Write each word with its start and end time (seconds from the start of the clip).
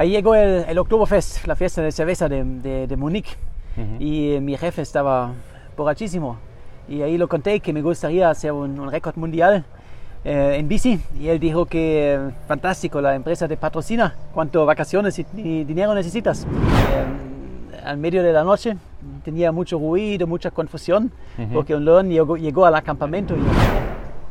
Ahí 0.00 0.12
llegó 0.12 0.34
el, 0.34 0.64
el 0.66 0.78
Oktoberfest, 0.78 1.46
la 1.46 1.54
fiesta 1.54 1.82
de 1.82 1.92
cerveza 1.92 2.26
de, 2.26 2.42
de, 2.42 2.86
de 2.86 2.96
Múnich, 2.96 3.36
y 3.98 4.32
eh, 4.32 4.40
mi 4.40 4.56
jefe 4.56 4.80
estaba 4.80 5.30
borrachísimo. 5.76 6.38
Y 6.88 7.02
ahí 7.02 7.18
lo 7.18 7.28
conté 7.28 7.60
que 7.60 7.70
me 7.74 7.82
gustaría 7.82 8.30
hacer 8.30 8.50
un, 8.52 8.80
un 8.80 8.90
récord 8.90 9.16
mundial 9.16 9.62
eh, 10.24 10.56
en 10.58 10.68
bici. 10.68 10.98
Y 11.20 11.28
él 11.28 11.38
dijo 11.38 11.66
que 11.66 12.14
eh, 12.14 12.18
fantástico, 12.48 13.02
la 13.02 13.14
empresa 13.14 13.46
te 13.46 13.58
patrocina, 13.58 14.14
cuánto 14.32 14.64
vacaciones 14.64 15.18
y, 15.18 15.26
y 15.36 15.64
dinero 15.64 15.94
necesitas. 15.94 16.44
Eh, 16.44 17.84
al 17.84 17.98
medio 17.98 18.22
de 18.22 18.32
la 18.32 18.42
noche 18.42 18.78
tenía 19.22 19.52
mucho 19.52 19.78
ruido, 19.78 20.26
mucha 20.26 20.50
confusión, 20.50 21.12
porque 21.52 21.74
un 21.74 21.84
león 21.84 22.08
llegó, 22.08 22.38
llegó 22.38 22.64
al 22.64 22.82
campamento. 22.82 23.36
Y, 23.36 23.40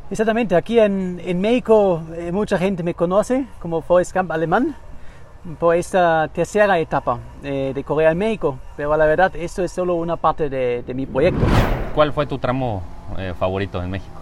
exactamente, 0.10 0.56
aquí 0.56 0.80
en, 0.80 1.22
en 1.24 1.40
México 1.40 2.02
eh, 2.16 2.32
mucha 2.32 2.58
gente 2.58 2.82
me 2.82 2.96
conoce 2.96 3.46
como 3.60 3.84
Forrest 3.84 4.14
Camp 4.14 4.32
alemán 4.32 4.76
por 5.60 5.76
esta 5.76 6.28
tercera 6.34 6.80
etapa 6.80 7.20
eh, 7.44 7.72
de 7.74 7.84
Corea 7.84 8.10
al 8.10 8.16
México, 8.16 8.60
pero 8.76 8.96
la 8.98 9.06
verdad 9.06 9.36
esto 9.36 9.64
es 9.64 9.72
solo 9.72 9.96
una 9.96 10.18
parte 10.18 10.50
de, 10.50 10.84
de 10.84 10.94
mi 10.94 11.06
proyecto. 11.06 11.40
¿Cuál 11.96 12.14
fue 12.14 12.26
tu 12.26 12.38
tramo 12.38 12.84
eh, 13.18 13.34
favorito 13.38 13.82
en 13.82 13.90
México? 13.90 14.16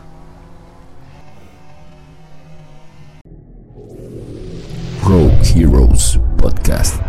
Rogue 5.04 5.38
Heroes 5.56 6.20
Podcast. 6.38 7.02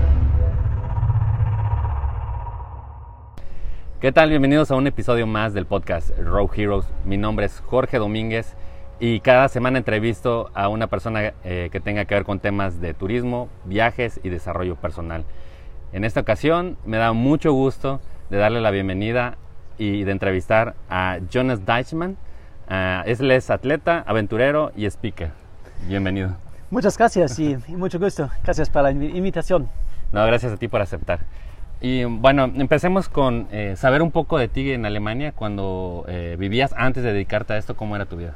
¿Qué 4.01 4.13
tal? 4.13 4.31
Bienvenidos 4.31 4.71
a 4.71 4.77
un 4.77 4.87
episodio 4.87 5.27
más 5.27 5.53
del 5.53 5.67
podcast 5.67 6.17
Rogue 6.19 6.63
Heroes. 6.63 6.87
Mi 7.05 7.17
nombre 7.17 7.47
es 7.47 7.61
Jorge 7.67 7.99
Domínguez 7.99 8.55
y 9.01 9.21
cada 9.21 9.49
semana 9.49 9.79
entrevisto 9.79 10.51
a 10.55 10.69
una 10.69 10.87
persona 10.87 11.33
eh, 11.45 11.69
que 11.71 11.81
tenga 11.81 12.05
que 12.05 12.15
ver 12.15 12.25
con 12.25 12.41
temas 12.41 12.81
de 12.81 12.95
turismo, 12.95 13.49
viajes 13.65 14.21
y 14.23 14.29
desarrollo 14.29 14.77
personal. 14.77 15.25
En 15.93 16.05
esta 16.05 16.21
ocasión 16.21 16.77
me 16.85 16.97
da 16.97 17.13
mucho 17.13 17.53
gusto 17.53 18.01
de 18.31 18.39
darle 18.39 18.61
la 18.61 18.71
bienvenida 18.71 19.37
y 19.79 20.05
de 20.05 20.13
entrevistar 20.13 20.75
a 20.91 21.19
Jonas 21.31 21.65
Deichmann. 21.65 22.17
Uh, 22.69 23.03
él 23.07 23.31
es 23.31 23.49
atleta, 23.51 24.05
aventurero 24.07 24.73
y 24.77 24.85
speaker. 24.87 25.31
Bienvenido. 25.87 26.37
Muchas 26.71 26.99
gracias 26.99 27.39
y, 27.39 27.57
y 27.67 27.77
mucho 27.77 27.99
gusto. 27.99 28.29
Gracias 28.45 28.69
por 28.69 28.83
la 28.83 28.93
invi- 28.93 29.15
invitación. 29.15 29.69
No, 30.13 30.27
gracias 30.27 30.53
a 30.53 30.57
ti 30.57 30.69
por 30.69 30.83
aceptar. 30.83 31.21
Y 31.81 32.05
bueno, 32.05 32.45
empecemos 32.45 33.09
con 33.09 33.47
eh, 33.53 33.75
saber 33.77 34.03
un 34.03 34.11
poco 34.11 34.37
de 34.37 34.49
ti 34.49 34.73
en 34.73 34.85
Alemania 34.85 35.33
cuando 35.33 36.05
eh, 36.09 36.37
vivías 36.39 36.75
antes 36.77 37.05
de 37.05 37.13
dedicarte 37.13 37.53
a 37.53 37.57
esto, 37.57 37.77
¿cómo 37.77 37.95
era 37.95 38.05
tu 38.05 38.17
vida? 38.17 38.35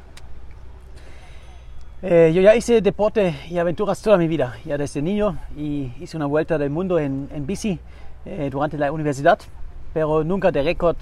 Eh, 2.05 2.33
yo 2.35 2.41
ya 2.41 2.53
hice 2.53 2.81
deporte 2.81 3.33
y 3.49 3.57
aventuras 3.57 4.01
toda 4.01 4.17
mi 4.17 4.27
vida, 4.27 4.57
ya 4.65 4.77
desde 4.77 5.01
niño, 5.01 5.37
y 5.55 5.93
hice 6.01 6.17
una 6.17 6.25
vuelta 6.25 6.57
del 6.57 6.69
mundo 6.69 6.99
en, 6.99 7.29
en 7.33 7.45
bici 7.45 7.79
eh, 8.25 8.49
durante 8.51 8.77
la 8.77 8.91
universidad, 8.91 9.39
pero 9.93 10.21
nunca 10.25 10.51
de 10.51 10.63
récord, 10.63 10.97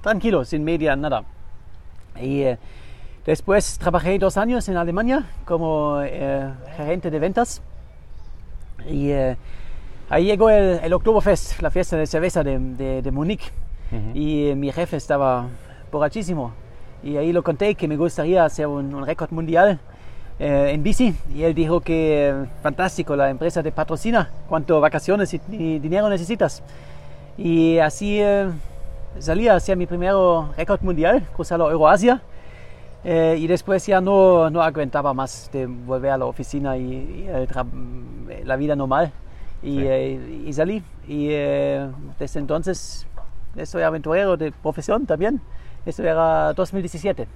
tranquilo, 0.00 0.46
sin 0.46 0.64
media, 0.64 0.96
nada. 0.96 1.24
Y 2.18 2.40
eh, 2.40 2.58
después 3.26 3.76
trabajé 3.76 4.18
dos 4.18 4.38
años 4.38 4.66
en 4.70 4.78
Alemania 4.78 5.26
como 5.44 6.00
eh, 6.00 6.50
gerente 6.74 7.10
de 7.10 7.18
ventas, 7.18 7.60
y 8.88 9.10
eh, 9.10 9.36
ahí 10.08 10.24
llegó 10.24 10.48
el, 10.48 10.80
el 10.82 10.92
Oktoberfest, 10.94 11.60
la 11.60 11.70
fiesta 11.70 11.98
de 11.98 12.06
cerveza 12.06 12.42
de, 12.42 12.58
de, 12.58 13.02
de 13.02 13.10
Múnich, 13.10 13.52
y 14.14 14.48
eh, 14.48 14.56
mi 14.56 14.72
jefe 14.72 14.96
estaba 14.96 15.48
borrachísimo. 15.92 16.54
Y 17.02 17.18
ahí 17.18 17.30
lo 17.34 17.42
conté 17.42 17.74
que 17.74 17.86
me 17.86 17.98
gustaría 17.98 18.42
hacer 18.42 18.66
un, 18.66 18.94
un 18.94 19.04
récord 19.04 19.30
mundial 19.30 19.78
eh, 20.38 20.70
en 20.72 20.82
bici. 20.82 21.14
Y 21.34 21.42
él 21.42 21.54
dijo 21.54 21.80
que 21.80 22.28
eh, 22.30 22.34
fantástico, 22.62 23.16
la 23.16 23.30
empresa 23.30 23.62
te 23.62 23.72
patrocina, 23.72 24.30
cuánto 24.48 24.80
vacaciones 24.80 25.32
y, 25.34 25.40
y 25.50 25.78
dinero 25.78 26.08
necesitas. 26.08 26.62
Y 27.36 27.78
así 27.78 28.20
eh, 28.20 28.48
salí 29.18 29.48
a 29.48 29.56
hacer 29.56 29.76
mi 29.76 29.86
primer 29.86 30.14
récord 30.56 30.80
mundial, 30.82 31.22
cruzar 31.34 31.58
la 31.58 31.66
Euroasia. 31.66 32.20
Eh, 33.06 33.36
y 33.38 33.46
después 33.46 33.84
ya 33.86 34.00
no, 34.00 34.48
no 34.48 34.62
aguantaba 34.62 35.12
más 35.12 35.50
de 35.52 35.66
volver 35.66 36.12
a 36.12 36.16
la 36.16 36.24
oficina 36.24 36.76
y, 36.78 37.26
y 37.26 37.28
el 37.28 37.48
la 38.46 38.56
vida 38.56 38.74
normal. 38.76 39.12
Y, 39.62 39.76
Sí. 39.76 39.82
eh, 39.86 40.42
y 40.46 40.52
salí. 40.52 40.82
Y 41.06 41.28
desde 41.28 42.38
entonces 42.40 43.06
soy 43.64 43.82
aventurero 43.82 44.36
de 44.36 44.52
profesión 44.52 45.04
también. 45.06 45.40
Esto 45.84 46.02
era 46.02 46.54
2017. 46.54 47.28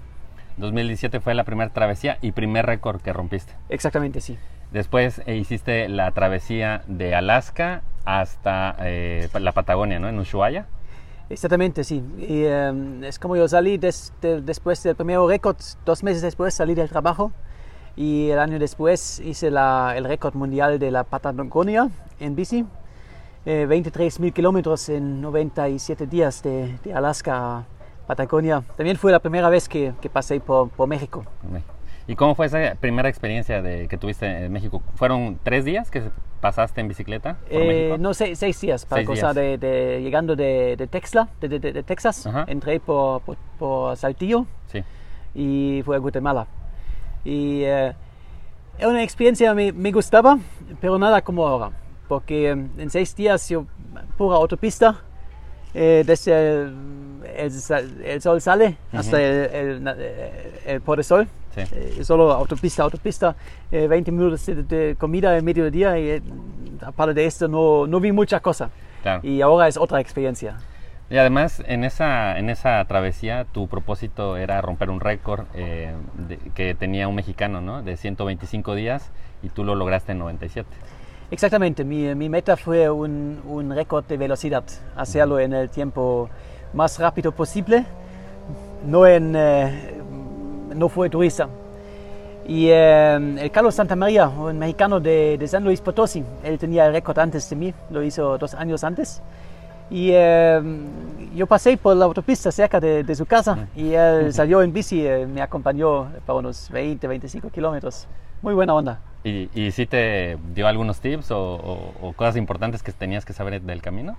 2017 0.58 1.20
fue 1.20 1.34
la 1.34 1.44
primera 1.44 1.70
travesía 1.72 2.18
y 2.20 2.32
primer 2.32 2.66
récord 2.66 3.00
que 3.00 3.12
rompiste. 3.12 3.52
Exactamente, 3.68 4.20
sí. 4.20 4.36
Después 4.72 5.22
eh, 5.26 5.36
hiciste 5.36 5.88
la 5.88 6.10
travesía 6.10 6.82
de 6.86 7.14
Alaska 7.14 7.82
hasta 8.04 8.76
eh, 8.80 9.28
la 9.40 9.52
Patagonia, 9.52 9.98
¿no? 9.98 10.08
En 10.08 10.18
Ushuaia. 10.18 10.66
Exactamente, 11.30 11.84
sí. 11.84 12.02
Y, 12.18 12.42
eh, 12.44 12.72
es 13.02 13.18
como 13.18 13.36
yo 13.36 13.46
salí 13.48 13.76
des- 13.78 14.12
de- 14.20 14.40
después 14.40 14.82
del 14.82 14.94
primer 14.96 15.20
récord, 15.20 15.56
dos 15.84 16.02
meses 16.02 16.22
después 16.22 16.54
salí 16.54 16.74
del 16.74 16.88
trabajo 16.88 17.32
y 17.96 18.30
el 18.30 18.38
año 18.38 18.58
después 18.58 19.20
hice 19.20 19.50
la- 19.50 19.94
el 19.96 20.04
récord 20.04 20.34
mundial 20.34 20.78
de 20.78 20.90
la 20.90 21.04
Patagonia 21.04 21.88
en 22.20 22.34
bici. 22.34 22.64
Eh, 23.46 23.66
23 23.66 24.20
mil 24.20 24.32
kilómetros 24.32 24.88
en 24.90 25.20
97 25.22 26.06
días 26.06 26.42
de, 26.42 26.76
de 26.84 26.92
Alaska 26.92 27.58
a 27.58 27.64
Patagonia. 28.08 28.62
También 28.76 28.96
fue 28.96 29.12
la 29.12 29.20
primera 29.20 29.48
vez 29.50 29.68
que, 29.68 29.92
que 30.00 30.08
pasé 30.08 30.40
por, 30.40 30.70
por 30.70 30.88
México. 30.88 31.24
¿Y 32.08 32.16
cómo 32.16 32.34
fue 32.34 32.46
esa 32.46 32.74
primera 32.80 33.08
experiencia 33.08 33.60
de, 33.60 33.86
que 33.86 33.98
tuviste 33.98 34.46
en 34.46 34.50
México? 34.52 34.82
¿Fueron 34.94 35.38
tres 35.42 35.64
días 35.66 35.90
que 35.90 36.02
pasaste 36.40 36.80
en 36.80 36.88
bicicleta 36.88 37.36
por 37.50 37.60
Eh, 37.60 37.68
México? 37.68 37.98
no 37.98 38.14
sé, 38.14 38.34
seis 38.34 38.58
días 38.60 38.86
para 38.86 39.04
Seis 39.04 39.20
días. 39.20 39.34
de, 39.34 39.58
de- 39.58 40.00
llegando 40.02 40.34
de, 40.34 40.76
de 40.76 40.86
Texas, 40.86 41.28
de. 41.40 42.24
Ajá. 42.26 42.44
Entré 42.48 42.80
por, 42.80 43.20
por, 43.22 43.36
por 43.58 43.96
Saltillo 43.96 44.46
Sí. 44.72 44.82
y 45.34 45.82
fue 45.84 45.96
a 45.96 45.98
Guatemala. 45.98 46.46
Y 47.24 47.62
eh, 47.64 47.92
era 48.78 48.88
una 48.88 49.02
experiencia 49.02 49.52
me, 49.52 49.70
me 49.72 49.92
gustaba, 49.92 50.38
pero 50.80 50.98
nada 50.98 51.20
como 51.20 51.46
ahora, 51.46 51.72
porque 52.08 52.48
eh, 52.48 52.52
en 52.78 52.88
seis 52.90 53.14
días 53.14 53.46
yo 53.50 53.66
pura 54.16 54.36
autopista, 54.36 55.02
eh, 55.74 56.02
desde 56.06 56.62
el, 56.62 56.74
el 57.36 57.50
sal- 57.52 58.02
el 58.04 58.20
sol 58.22 58.40
sale 58.40 58.76
hasta 58.92 59.20
el, 59.22 59.54
el, 59.54 59.82
na- 59.82 59.94
eh, 59.98 60.80
el 60.96 61.04
sol. 61.04 61.28
Sí. 61.54 61.62
Eh, 61.72 62.04
solo 62.04 62.30
autopista, 62.32 62.82
autopista, 62.82 63.34
eh, 63.72 63.86
20 63.88 64.12
minutos 64.12 64.46
de, 64.46 64.62
de 64.62 64.96
comida 64.96 65.36
en 65.36 65.44
medio 65.44 65.64
del 65.64 65.72
día 65.72 65.98
y 65.98 66.08
eh, 66.10 66.22
aparte 66.82 67.14
de 67.14 67.26
esto 67.26 67.48
no, 67.48 67.86
no 67.86 68.00
vi 68.00 68.12
mucha 68.12 68.40
cosa. 68.40 68.70
Claro. 69.02 69.20
Y 69.26 69.40
ahora 69.40 69.66
es 69.68 69.76
otra 69.76 70.00
experiencia. 70.00 70.56
Y 71.10 71.16
además, 71.16 71.62
en 71.66 71.84
esa, 71.84 72.38
en 72.38 72.50
esa 72.50 72.84
travesía, 72.84 73.46
tu 73.50 73.66
propósito 73.66 74.36
era 74.36 74.60
romper 74.60 74.90
un 74.90 75.00
récord 75.00 75.46
eh, 75.54 75.94
de- 76.28 76.36
que 76.54 76.74
tenía 76.74 77.08
un 77.08 77.14
mexicano, 77.14 77.60
¿no? 77.62 77.82
De 77.82 77.96
125 77.96 78.74
días 78.74 79.10
y 79.42 79.48
tú 79.48 79.64
lo 79.64 79.74
lograste 79.74 80.12
en 80.12 80.18
97. 80.18 80.68
Exactamente, 81.30 81.84
mi, 81.84 82.14
mi 82.14 82.28
meta 82.30 82.56
fue 82.56 82.88
un, 82.88 83.40
un 83.46 83.70
récord 83.70 84.04
de 84.06 84.16
velocidad, 84.16 84.64
hacerlo 84.96 85.38
en 85.38 85.52
el 85.52 85.68
tiempo 85.68 86.30
más 86.72 86.98
rápido 86.98 87.32
posible, 87.32 87.84
no, 88.86 89.06
en, 89.06 89.34
eh, 89.36 90.00
no 90.74 90.88
fue 90.88 91.10
turista. 91.10 91.48
Y 92.46 92.68
eh, 92.70 93.36
el 93.40 93.50
Carlos 93.50 93.74
Santamaría, 93.74 94.26
un 94.26 94.58
mexicano 94.58 95.00
de, 95.00 95.36
de 95.36 95.46
San 95.46 95.64
Luis 95.64 95.82
Potosí, 95.82 96.24
él 96.42 96.58
tenía 96.58 96.86
el 96.86 96.94
récord 96.94 97.18
antes 97.18 97.50
de 97.50 97.56
mí, 97.56 97.74
lo 97.90 98.02
hizo 98.02 98.38
dos 98.38 98.54
años 98.54 98.82
antes. 98.82 99.20
Y 99.90 100.10
eh, 100.12 100.62
yo 101.34 101.46
pasé 101.46 101.76
por 101.76 101.94
la 101.94 102.06
autopista 102.06 102.50
cerca 102.50 102.80
de, 102.80 103.04
de 103.04 103.14
su 103.14 103.26
casa 103.26 103.68
y 103.76 103.92
él 103.92 104.32
salió 104.32 104.62
en 104.62 104.72
bici, 104.72 105.06
eh, 105.06 105.26
me 105.26 105.42
acompañó 105.42 106.08
para 106.24 106.38
unos 106.38 106.70
20, 106.70 107.06
25 107.06 107.50
kilómetros. 107.50 108.06
Muy 108.40 108.54
buena 108.54 108.74
onda. 108.74 109.00
¿Y, 109.24 109.48
y 109.54 109.70
sí 109.72 109.86
te 109.86 110.38
dio 110.54 110.66
algunos 110.68 111.00
tips 111.00 111.30
o, 111.32 111.38
o- 111.56 111.92
o 112.02 112.12
cosas 112.12 112.36
importantes 112.36 112.82
que 112.82 112.92
tenías 112.92 113.24
que 113.24 113.32
saber 113.32 113.60
del 113.60 113.82
camino? 113.82 114.16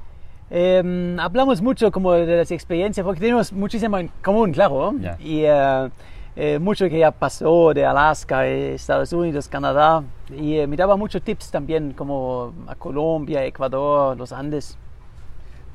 Eh, 0.52 1.16
hablamos 1.20 1.62
mucho 1.62 1.92
como 1.92 2.12
de 2.14 2.38
las 2.38 2.52
experiencias 2.52 3.04
porque 3.06 3.20
tenemos 3.22 3.54
muchísimo 3.54 3.98
en 3.98 4.10
común, 4.24 4.52
claro. 4.52 4.94
Ya. 5.00 5.16
Y 5.20 5.44
eh, 5.46 5.90
eh, 6.36 6.60
mucho 6.60 6.90
que 6.90 7.00
ya 7.00 7.12
pasó 7.12 7.74
de 7.74 7.86
Alaska, 7.86 8.48
eh, 8.48 8.74
Estados 8.76 9.14
Unidos, 9.14 9.48
Canadá. 9.48 10.04
Y 10.36 10.58
eh, 10.58 10.68
me 10.68 10.76
daba 10.76 10.98
muchos 10.98 11.22
tips 11.22 11.50
también 11.52 11.94
como 11.94 12.54
a 12.68 12.76
Colombia, 12.76 13.46
Ecuador, 13.46 14.18
los 14.18 14.32
Andes. 14.32 14.78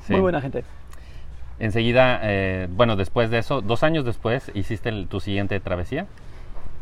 Sí. 0.05 0.13
Muy 0.13 0.21
buena 0.21 0.39
gente. 0.41 0.63
Enseguida, 1.57 2.19
eh, 2.21 2.67
bueno, 2.69 2.95
después 2.97 3.29
de 3.29 3.37
eso, 3.39 3.61
dos 3.61 3.81
años 3.83 4.03
después, 4.05 4.51
hiciste 4.53 4.89
el- 4.89 5.07
tu 5.07 5.19
siguiente 5.21 5.57
travesía, 5.61 6.05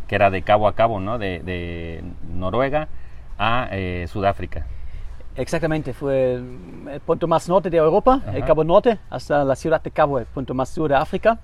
que 0.07 0.15
era 0.15 0.29
de 0.29 0.41
cabo 0.41 0.67
a 0.67 0.73
cabo, 0.75 0.99
¿no? 0.99 1.17
De, 1.17 1.39
de 1.39 2.03
Noruega 2.33 2.87
a 3.37 3.67
eh, 3.71 4.05
Sudáfrica. 4.07 4.65
Exactamente, 5.35 5.93
fue 5.93 6.35
el 6.35 6.73
el 6.91 6.99
punto 6.99 7.27
más 7.27 7.47
norte 7.49 7.69
de 7.69 7.77
Europa, 7.77 8.21
el 8.27 8.37
Ajá. 8.37 8.45
Cabo 8.45 8.63
Norte, 8.63 8.99
hasta 9.09 9.43
la 9.43 9.55
ciudad 9.55 9.81
de 9.81 9.91
Cabo, 9.91 10.19
el 10.19 10.25
punto 10.25 10.53
más 10.53 10.69
sur 10.69 10.89
de 10.89 10.95
África. 10.95 11.39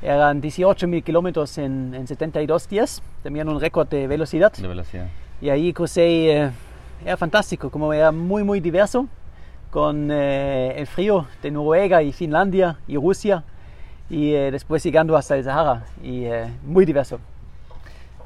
Eran 0.00 0.40
18 0.40 0.88
mil 0.88 1.04
kilómetros 1.04 1.58
en, 1.58 1.94
en 1.94 2.06
72 2.06 2.68
días, 2.68 3.02
también 3.22 3.48
un 3.48 3.60
récord 3.60 3.86
de 3.88 4.06
velocidad. 4.08 4.52
de 4.52 4.66
velocidad. 4.66 5.06
Y 5.40 5.50
ahí 5.50 5.72
crucé 5.72 6.36
eh, 6.36 6.50
era 7.04 7.16
fantástico, 7.16 7.70
como 7.70 7.92
era 7.92 8.10
muy, 8.10 8.42
muy 8.42 8.60
diverso, 8.60 9.06
con 9.70 10.08
eh, 10.10 10.74
el 10.76 10.86
frío 10.86 11.26
de 11.42 11.50
Noruega 11.50 12.02
y 12.02 12.12
Finlandia 12.12 12.78
y 12.88 12.96
Rusia, 12.96 13.44
y 14.10 14.34
eh, 14.34 14.50
después 14.50 14.82
llegando 14.82 15.16
hasta 15.16 15.36
el 15.36 15.44
Sahara, 15.44 15.84
y 16.02 16.24
eh, 16.24 16.48
muy 16.64 16.84
diverso. 16.84 17.20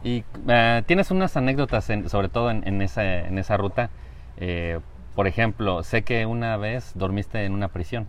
Y 0.06 0.24
eh, 0.48 0.82
tienes 0.86 1.10
unas 1.10 1.36
anécdotas, 1.36 1.90
en- 1.90 2.08
sobre 2.08 2.28
todo 2.28 2.50
en, 2.50 2.62
en 2.66 2.80
esa, 2.80 3.02
en 3.26 3.38
esa 3.38 3.56
ruta. 3.56 3.90
Eh, 4.36 4.78
por 5.16 5.26
ejemplo, 5.26 5.82
sé 5.82 6.02
que 6.02 6.26
una 6.26 6.56
vez 6.56 6.92
dormiste 6.94 7.44
en 7.44 7.52
una 7.52 7.68
prisión. 7.68 8.06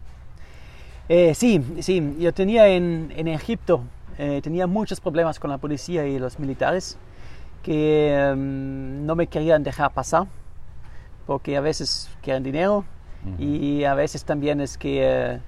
Eh, 1.10 1.34
sí, 1.34 1.64
sí, 1.80 2.16
yo 2.20 2.34
tenía 2.34 2.68
en, 2.68 3.12
en 3.16 3.28
Egipto, 3.30 3.82
eh, 4.20 4.42
tenía 4.44 4.68
muchos 4.68 5.00
problemas 5.00 5.40
con 5.40 5.50
la 5.50 5.58
policía 5.58 6.06
y 6.06 6.20
los 6.20 6.38
militares 6.38 6.98
que 7.64 8.14
em, 8.14 9.06
no 9.06 9.16
me 9.16 9.28
querían 9.28 9.64
dejar 9.64 9.92
pasar 9.94 10.28
porque 11.26 11.58
a 11.58 11.62
veces 11.62 12.10
quieren 12.22 12.44
dinero 12.44 12.86
y 13.40 13.84
a 13.84 13.94
veces 13.94 14.24
también 14.24 14.62
es 14.62 14.78
que 14.78 15.40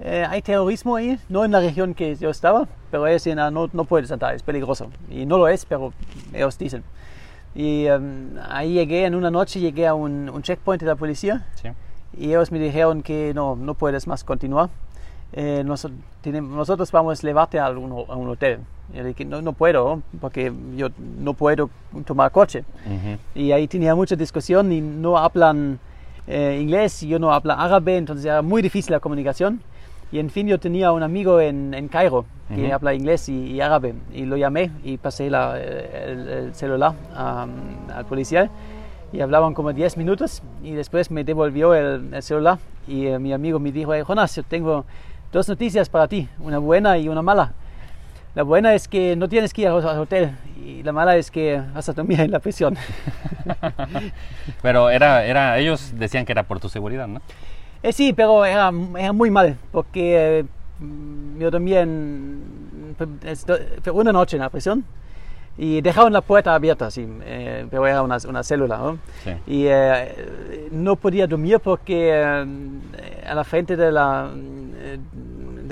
eh, 0.00 0.26
hay 0.28 0.42
terrorismo 0.42 0.96
ahí, 0.96 1.18
no 1.28 1.44
en 1.44 1.52
la 1.52 1.60
región 1.60 1.94
que 1.94 2.16
yo 2.16 2.30
estaba, 2.30 2.66
pero 2.90 3.06
ellos 3.06 3.22
dicen, 3.24 3.38
"Ah, 3.38 3.50
no, 3.50 3.68
no 3.72 3.84
puedes 3.84 4.10
entrar, 4.10 4.34
es 4.34 4.42
peligroso. 4.42 4.88
Y 5.10 5.26
no 5.26 5.38
lo 5.38 5.48
es, 5.48 5.64
pero 5.64 5.92
ellos 6.32 6.58
dicen. 6.58 6.82
Y 7.54 7.86
em, 7.86 8.30
ahí 8.48 8.72
llegué, 8.74 9.04
en 9.04 9.14
una 9.14 9.30
noche 9.30 9.60
llegué 9.60 9.86
a 9.86 9.94
un, 9.94 10.30
un 10.30 10.42
checkpoint 10.42 10.80
de 10.82 10.86
la 10.88 10.96
policía 10.96 11.46
¿sí? 11.54 11.68
y 12.16 12.28
ellos 12.30 12.50
me 12.50 12.58
dijeron 12.58 13.02
que 13.02 13.32
no, 13.34 13.56
no 13.56 13.74
puedes 13.74 14.06
más 14.06 14.24
continuar. 14.24 14.70
Eh, 15.34 15.62
nos- 15.64 15.86
tiene- 16.22 16.40
nosotros 16.40 16.90
vamos 16.92 17.22
a 17.22 17.26
llevarte 17.26 17.58
a 17.58 17.68
un, 17.70 17.92
a 18.08 18.16
un 18.16 18.28
hotel. 18.28 18.60
Y 18.92 18.96
yo 18.98 19.04
dije, 19.04 19.24
no, 19.24 19.40
no 19.42 19.52
puedo, 19.52 20.02
porque 20.20 20.52
yo 20.76 20.88
no 21.18 21.34
puedo 21.34 21.70
tomar 22.04 22.30
coche. 22.32 22.64
Ujú. 22.86 23.18
Y 23.34 23.52
ahí 23.52 23.66
tenía 23.68 23.94
mucha 23.94 24.16
discusión 24.16 24.72
y 24.72 24.80
no 24.80 25.16
hablan 25.18 25.78
eh, 26.26 26.58
inglés 26.60 27.02
y 27.02 27.08
yo 27.08 27.18
no 27.18 27.32
hablo 27.32 27.52
árabe, 27.52 27.96
entonces 27.96 28.24
era 28.26 28.42
muy 28.42 28.62
difícil 28.62 28.92
la 28.92 29.00
comunicación. 29.00 29.60
Y 30.10 30.18
en 30.18 30.28
fin, 30.30 30.46
yo 30.46 30.58
tenía 30.60 30.92
un 30.92 31.02
amigo 31.02 31.40
en, 31.40 31.72
en 31.74 31.88
Cairo 31.88 32.24
que 32.54 32.64
Ujú. 32.66 32.74
habla 32.74 32.92
inglés 32.92 33.28
y, 33.30 33.52
y 33.52 33.60
árabe 33.62 33.94
y 34.12 34.26
lo 34.26 34.36
llamé 34.36 34.70
y 34.84 34.98
pasé 34.98 35.30
la- 35.30 35.58
el, 35.58 36.28
el 36.28 36.54
celular 36.54 36.92
am, 37.16 37.50
al 37.94 38.04
policía 38.04 38.50
y 39.10 39.20
hablaban 39.20 39.54
como 39.54 39.72
10 39.72 39.96
minutos 39.96 40.42
y 40.62 40.72
después 40.72 41.10
me 41.10 41.24
devolvió 41.24 41.72
el, 41.74 42.12
el 42.12 42.22
celular 42.22 42.58
y 42.86 43.06
eh, 43.06 43.18
mi 43.18 43.32
amigo 43.32 43.58
me 43.58 43.72
dijo, 43.72 43.94
"Eh, 43.94 44.04
Jonas, 44.04 44.36
yo 44.36 44.42
tengo 44.42 44.84
dos 45.32 45.48
noticias 45.48 45.88
para 45.88 46.06
ti, 46.08 46.28
una 46.40 46.58
buena 46.58 46.98
y 46.98 47.08
una 47.08 47.22
mala. 47.22 47.52
La 48.34 48.42
buena 48.44 48.72
es 48.74 48.88
que 48.88 49.14
no 49.16 49.28
tienes 49.28 49.52
que 49.52 49.62
ir 49.62 49.68
al 49.68 49.84
hotel 49.98 50.30
y 50.64 50.82
la 50.82 50.92
mala 50.92 51.16
es 51.16 51.30
que 51.30 51.60
vas 51.74 51.88
a 51.88 51.92
dormir 51.92 52.20
en 52.20 52.30
la 52.30 52.38
prisión. 52.40 52.76
Pero 54.62 54.90
era, 54.90 55.24
era, 55.24 55.58
ellos 55.58 55.92
decían 55.96 56.24
que 56.24 56.32
era 56.32 56.42
por 56.44 56.60
tu 56.60 56.68
seguridad, 56.68 57.06
¿no? 57.08 57.20
Eh, 57.82 57.92
sí, 57.92 58.12
pero 58.12 58.44
era, 58.44 58.70
era 58.96 59.12
muy 59.12 59.28
mal 59.30 59.56
porque 59.72 60.38
eh, 60.40 60.44
yo 61.38 61.50
dormía 61.50 61.80
en, 61.80 62.94
esto- 63.24 63.58
fue 63.82 63.92
una 63.92 64.12
noche 64.12 64.36
en 64.36 64.42
la 64.42 64.48
prisión 64.50 64.84
y 65.58 65.80
dejaron 65.80 66.12
la 66.12 66.20
puerta 66.20 66.54
abierta, 66.54 66.90
sí, 66.92 67.06
eh, 67.24 67.66
pero 67.70 67.84
era 67.86 68.02
una, 68.02 68.18
una 68.28 68.42
célula. 68.44 68.78
¿no? 68.78 68.98
Sí. 69.24 69.30
Y 69.48 69.64
eh, 69.66 70.68
no 70.70 70.94
podía 70.94 71.26
dormir 71.26 71.58
porque 71.58 72.10
eh, 72.14 72.46
a 73.28 73.34
la 73.34 73.42
frente 73.44 73.76
de 73.76 73.90
la, 73.90 74.30
eh, 74.32 74.98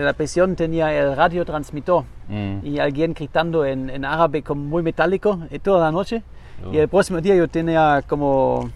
de 0.00 0.06
la 0.06 0.12
prisión 0.14 0.56
tenía 0.56 0.92
el 0.92 1.16
radiotransmisor 1.16 2.04
Mm. 2.30 2.64
y 2.64 2.78
alguien 2.78 3.12
gritando 3.12 3.64
en, 3.64 3.90
en 3.90 4.04
árabe 4.04 4.42
como 4.42 4.62
muy 4.62 4.84
metálico 4.84 5.40
eh, 5.50 5.58
toda 5.58 5.86
la 5.86 5.90
noche. 5.90 6.22
Uh. 6.64 6.72
Y 6.72 6.78
el 6.78 6.88
próximo 6.88 7.20
día 7.20 7.34
yo 7.34 7.48
tenía 7.48 8.02
como 8.06 8.70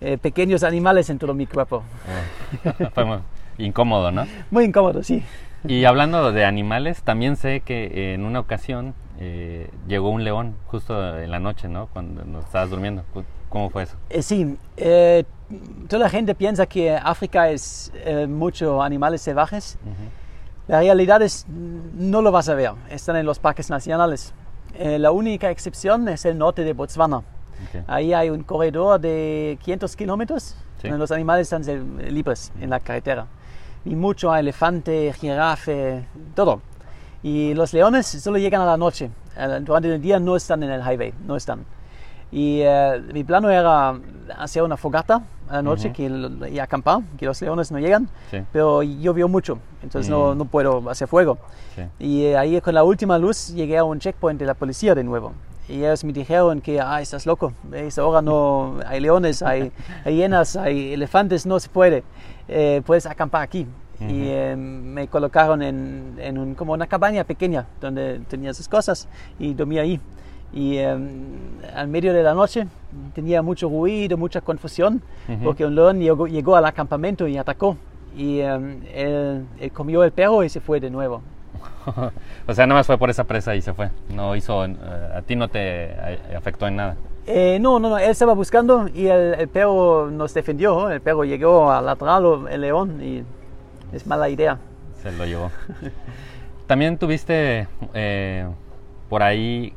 eh, 0.00 0.18
pequeños 0.18 0.64
animales 0.64 1.08
en 1.08 1.18
todo 1.18 1.32
mi 1.32 1.46
cuerpo. 1.46 1.84
Eh, 2.64 2.88
Fue 2.94 3.04
muy 3.04 3.18
incómodo, 3.58 4.10
¿no? 4.10 4.26
Muy 4.50 4.64
incómodo, 4.64 5.02
sí. 5.04 5.22
Y 5.68 5.84
hablando 5.84 6.32
de 6.32 6.44
animales, 6.44 7.02
también 7.02 7.36
sé 7.36 7.60
que 7.60 8.14
en 8.14 8.24
una 8.24 8.40
ocasión 8.40 8.94
eh, 9.20 9.70
llegó 9.86 10.10
un 10.10 10.24
león 10.24 10.56
justo 10.66 11.16
en 11.18 11.30
la 11.30 11.38
noche, 11.38 11.68
¿no? 11.68 11.86
Cuando 11.92 12.24
no 12.24 12.40
estabas 12.40 12.70
durmiendo. 12.70 13.04
¿Cómo 13.48 13.70
fue 13.70 13.84
eso? 13.84 13.96
Eh, 14.10 14.22
sí, 14.22 14.56
eh, 14.76 15.22
toda 15.88 16.02
la 16.02 16.10
gente 16.10 16.34
piensa 16.34 16.66
que 16.66 16.94
África 16.96 17.48
es 17.48 17.92
eh, 18.04 18.26
mucho 18.26 18.82
animales 18.82 19.22
salvajes. 19.22 19.78
La 20.68 20.80
realidad 20.80 21.22
es, 21.22 21.46
no 21.48 22.22
lo 22.22 22.32
vas 22.32 22.48
a 22.48 22.54
ver. 22.54 22.72
Están 22.90 23.16
en 23.16 23.26
los 23.26 23.38
parques 23.38 23.70
nacionales. 23.70 24.34
Eh, 24.74 24.98
la 24.98 25.10
única 25.12 25.50
excepción 25.50 26.08
es 26.08 26.24
el 26.24 26.36
norte 26.38 26.62
de 26.64 26.72
Botswana. 26.72 27.18
Ok. 27.18 27.84
Ahí 27.86 28.12
hay 28.12 28.30
un 28.30 28.42
corredor 28.42 29.00
de 29.00 29.58
500 29.62 29.96
kilómetros 29.96 30.56
Sí. 30.82 30.88
donde 30.88 30.98
los 30.98 31.10
animales 31.10 31.46
están 31.50 31.62
sel- 31.64 32.10
libres 32.10 32.52
en 32.60 32.68
la 32.70 32.80
carretera. 32.80 33.26
Y 33.84 33.94
mucho 33.94 34.34
elefante, 34.34 35.12
jirafe, 35.14 36.04
todo. 36.34 36.60
Y 37.22 37.54
los 37.54 37.72
leones 37.72 38.06
solo 38.06 38.36
llegan 38.36 38.60
a 38.60 38.66
la 38.66 38.76
noche. 38.76 39.10
Eh, 39.38 39.60
Durante 39.62 39.94
el 39.94 40.02
día 40.02 40.18
no 40.18 40.36
están 40.36 40.62
en 40.64 40.70
el 40.70 40.80
highway, 40.82 41.14
no 41.26 41.36
están. 41.36 41.64
Y 42.32 42.60
eh, 42.62 43.00
mi 43.14 43.22
plano 43.24 43.48
era 43.50 43.98
hacer 44.36 44.62
una 44.64 44.76
fogata 44.76 45.22
a 45.48 45.54
la 45.56 45.62
noche 45.62 45.88
Ujú. 45.88 45.96
que, 46.44 46.50
y 46.50 46.58
acampar, 46.58 47.00
que 47.18 47.26
los 47.26 47.40
leones 47.42 47.70
no 47.72 47.78
llegan. 47.78 48.08
Sí. 48.30 48.38
Pero 48.52 48.82
llovió 48.82 49.28
mucho, 49.28 49.58
entonces 49.82 50.10
no, 50.10 50.34
Mm. 50.34 50.38
no 50.38 50.44
puedo 50.46 50.88
hacer 50.90 51.08
fuego. 51.08 51.38
Sí. 51.74 51.82
Y 51.98 52.22
eh, 52.24 52.36
ahí 52.36 52.60
con 52.60 52.74
la 52.74 52.84
última 52.84 53.18
luz 53.18 53.48
llegué 53.54 53.78
a 53.78 53.84
un 53.84 53.98
checkpoint 53.98 54.38
de 54.40 54.46
la 54.46 54.54
policía 54.54 54.94
de 54.94 55.04
nuevo. 55.04 55.32
Y 55.68 55.78
ellos 55.78 56.04
me 56.04 56.12
dijeron 56.12 56.60
que, 56.60 56.80
ah, 56.80 57.00
estás 57.00 57.26
loco, 57.26 57.52
a 57.72 57.76
esta 57.78 58.04
hora 58.06 58.22
no 58.22 58.76
hay 58.86 59.00
leones, 59.00 59.42
hay 59.42 59.72
hienas, 60.04 60.56
hay 60.56 60.92
elefantes, 60.94 61.44
no 61.46 61.58
se 61.60 61.68
puede, 61.68 62.02
Eh, 62.48 62.80
puedes 62.86 63.06
acampar 63.06 63.42
aquí. 63.42 63.66
Y 63.98 64.04
Ujú. 64.04 64.12
eh, 64.14 64.56
me 64.56 65.08
colocaron 65.08 65.62
en, 65.62 66.14
en 66.18 66.38
un- 66.38 66.54
como 66.54 66.74
una 66.74 66.86
cabaña 66.86 67.24
pequeña 67.24 67.66
donde 67.80 68.20
tenía 68.28 68.52
sus 68.54 68.68
cosas 68.68 69.08
y 69.38 69.54
dormí 69.54 69.78
ahí. 69.78 70.00
Y 70.52 70.76
eh, 70.78 70.96
al 71.74 71.88
medio 71.88 72.12
de 72.12 72.22
la 72.22 72.34
noche 72.34 72.66
tenía 73.14 73.42
mucho 73.42 73.68
ruido, 73.68 74.16
mucha 74.16 74.40
confusión, 74.40 75.02
Ujú. 75.28 75.44
porque 75.44 75.66
un 75.66 75.74
león 75.74 76.00
llegó, 76.00 76.26
llegó 76.26 76.56
al 76.56 76.64
acampamento 76.64 77.26
y 77.26 77.36
atacó. 77.36 77.76
Y 78.16 78.38
eh, 78.38 78.80
él, 78.94 79.46
él 79.60 79.72
comió 79.72 80.02
el 80.04 80.12
perro 80.12 80.42
y 80.44 80.48
se 80.48 80.60
fue 80.60 80.80
de 80.80 80.90
nuevo. 80.90 81.20
o 82.46 82.54
sea, 82.54 82.66
nada 82.66 82.80
más 82.80 82.86
fue 82.86 82.98
por 82.98 83.10
esa 83.10 83.24
presa 83.24 83.54
y 83.54 83.62
se 83.62 83.74
fue. 83.74 83.90
No 84.14 84.34
hizo, 84.36 84.64
eh, 84.64 84.76
a 85.14 85.22
ti 85.22 85.36
no 85.36 85.48
te 85.48 85.58
eh, 85.60 86.18
afectó 86.36 86.66
en 86.66 86.76
nada. 86.76 86.96
Eh, 87.26 87.58
no, 87.60 87.78
no, 87.80 87.90
no, 87.90 87.98
él 87.98 88.10
estaba 88.10 88.34
buscando 88.34 88.88
y 88.94 89.06
el, 89.08 89.34
el 89.34 89.48
perro 89.48 90.10
nos 90.10 90.32
defendió. 90.32 90.90
El 90.90 91.00
perro 91.00 91.24
llegó 91.24 91.70
a 91.70 91.80
lateral 91.82 92.46
el 92.50 92.60
león 92.60 93.02
y 93.02 93.22
es 93.92 94.06
mala 94.06 94.28
idea. 94.28 94.58
Se 95.02 95.10
lo 95.12 95.24
llevó. 95.26 95.50
También 96.66 96.98
tuviste 96.98 97.66
eh, 97.94 98.46
por 99.08 99.22
ahí 99.22 99.72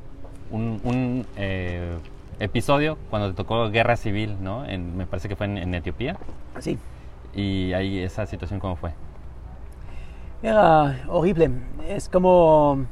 un, 0.51 0.79
un, 0.83 1.25
eh, 1.37 1.97
episodio 2.39 2.97
cuando 3.09 3.29
te 3.29 3.33
tocó 3.35 3.69
guerra 3.69 3.95
civil, 3.97 4.37
¿no? 4.41 4.65
En- 4.65 4.95
me 4.97 5.05
parece 5.05 5.27
que 5.29 5.35
fue 5.35 5.45
en, 5.45 5.57
en 5.57 5.73
Etiopía. 5.75 6.15
Sí, 6.59 6.77
Y 7.35 7.73
ahí 7.73 7.99
esa 7.99 8.25
situación, 8.25 8.59
¿cómo 8.59 8.75
fue? 8.75 8.91
era 10.41 10.95
horrible. 11.09 11.51
Es 11.87 12.07
como 12.09 12.85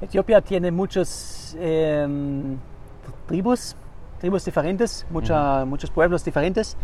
Etiopía 0.00 0.40
tiene 0.40 0.70
muchos 0.70 1.54
em, 1.60 2.56
tribus, 3.26 3.76
tribus 4.20 4.44
diferentes, 4.44 5.06
mucha- 5.10 5.64
muchos 5.64 5.90
pueblos 5.90 6.24
diferentes. 6.24 6.76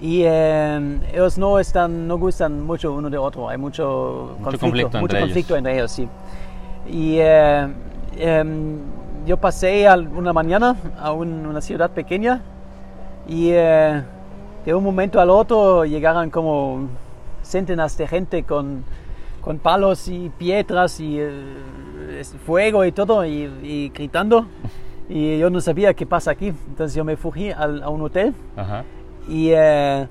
Y 0.00 0.22
em, 0.24 1.00
ellos 1.12 1.36
no 1.38 1.58
están, 1.58 2.08
no 2.08 2.16
gustan 2.18 2.62
mucho 2.62 2.92
uno 2.94 3.10
de 3.10 3.18
otro. 3.18 3.48
Hay 3.48 3.58
mucho, 3.58 4.36
Mucho 4.40 4.58
conflicto 4.58 4.88
mucho 4.88 5.16
entre 5.16 5.20
conflicto 5.20 5.54
ellos. 5.54 5.58
entre 5.58 5.74
ellos, 5.74 5.92
sí. 5.92 6.08
Y 6.90 7.16
eh, 7.20 7.68
em, 8.16 8.78
yo 9.26 9.36
pasé 9.36 9.86
una 10.16 10.32
mañana 10.32 10.76
a 10.98 11.12
un- 11.12 11.46
una 11.46 11.60
ciudad 11.60 11.90
pequeña 11.90 12.40
y 13.28 13.50
eh, 13.52 14.02
de 14.64 14.74
un 14.74 14.82
momento 14.84 15.20
al 15.20 15.30
otro 15.30 15.84
llegaron 15.84 16.30
como 16.30 16.88
centenas 17.42 17.96
de 17.98 18.06
gente 18.06 18.42
con, 18.44 18.84
con 19.40 19.58
palos 19.58 20.08
y 20.08 20.30
piedras 20.38 20.98
y 21.00 21.18
eh, 21.20 22.22
fuego 22.46 22.84
y 22.84 22.92
todo 22.92 23.24
y, 23.24 23.50
y 23.62 23.88
gritando. 23.94 24.46
Y 25.08 25.38
yo 25.38 25.50
no 25.50 25.60
sabía 25.60 25.92
qué 25.94 26.06
pasa 26.06 26.30
aquí. 26.30 26.48
Entonces 26.48 26.94
yo 26.94 27.04
me 27.04 27.16
fugí 27.16 27.50
al- 27.50 27.82
a 27.82 27.88
un 27.90 28.02
hotel 28.02 28.32
Ajá. 28.56 28.84
y 29.28 29.50
eh, 29.50 30.06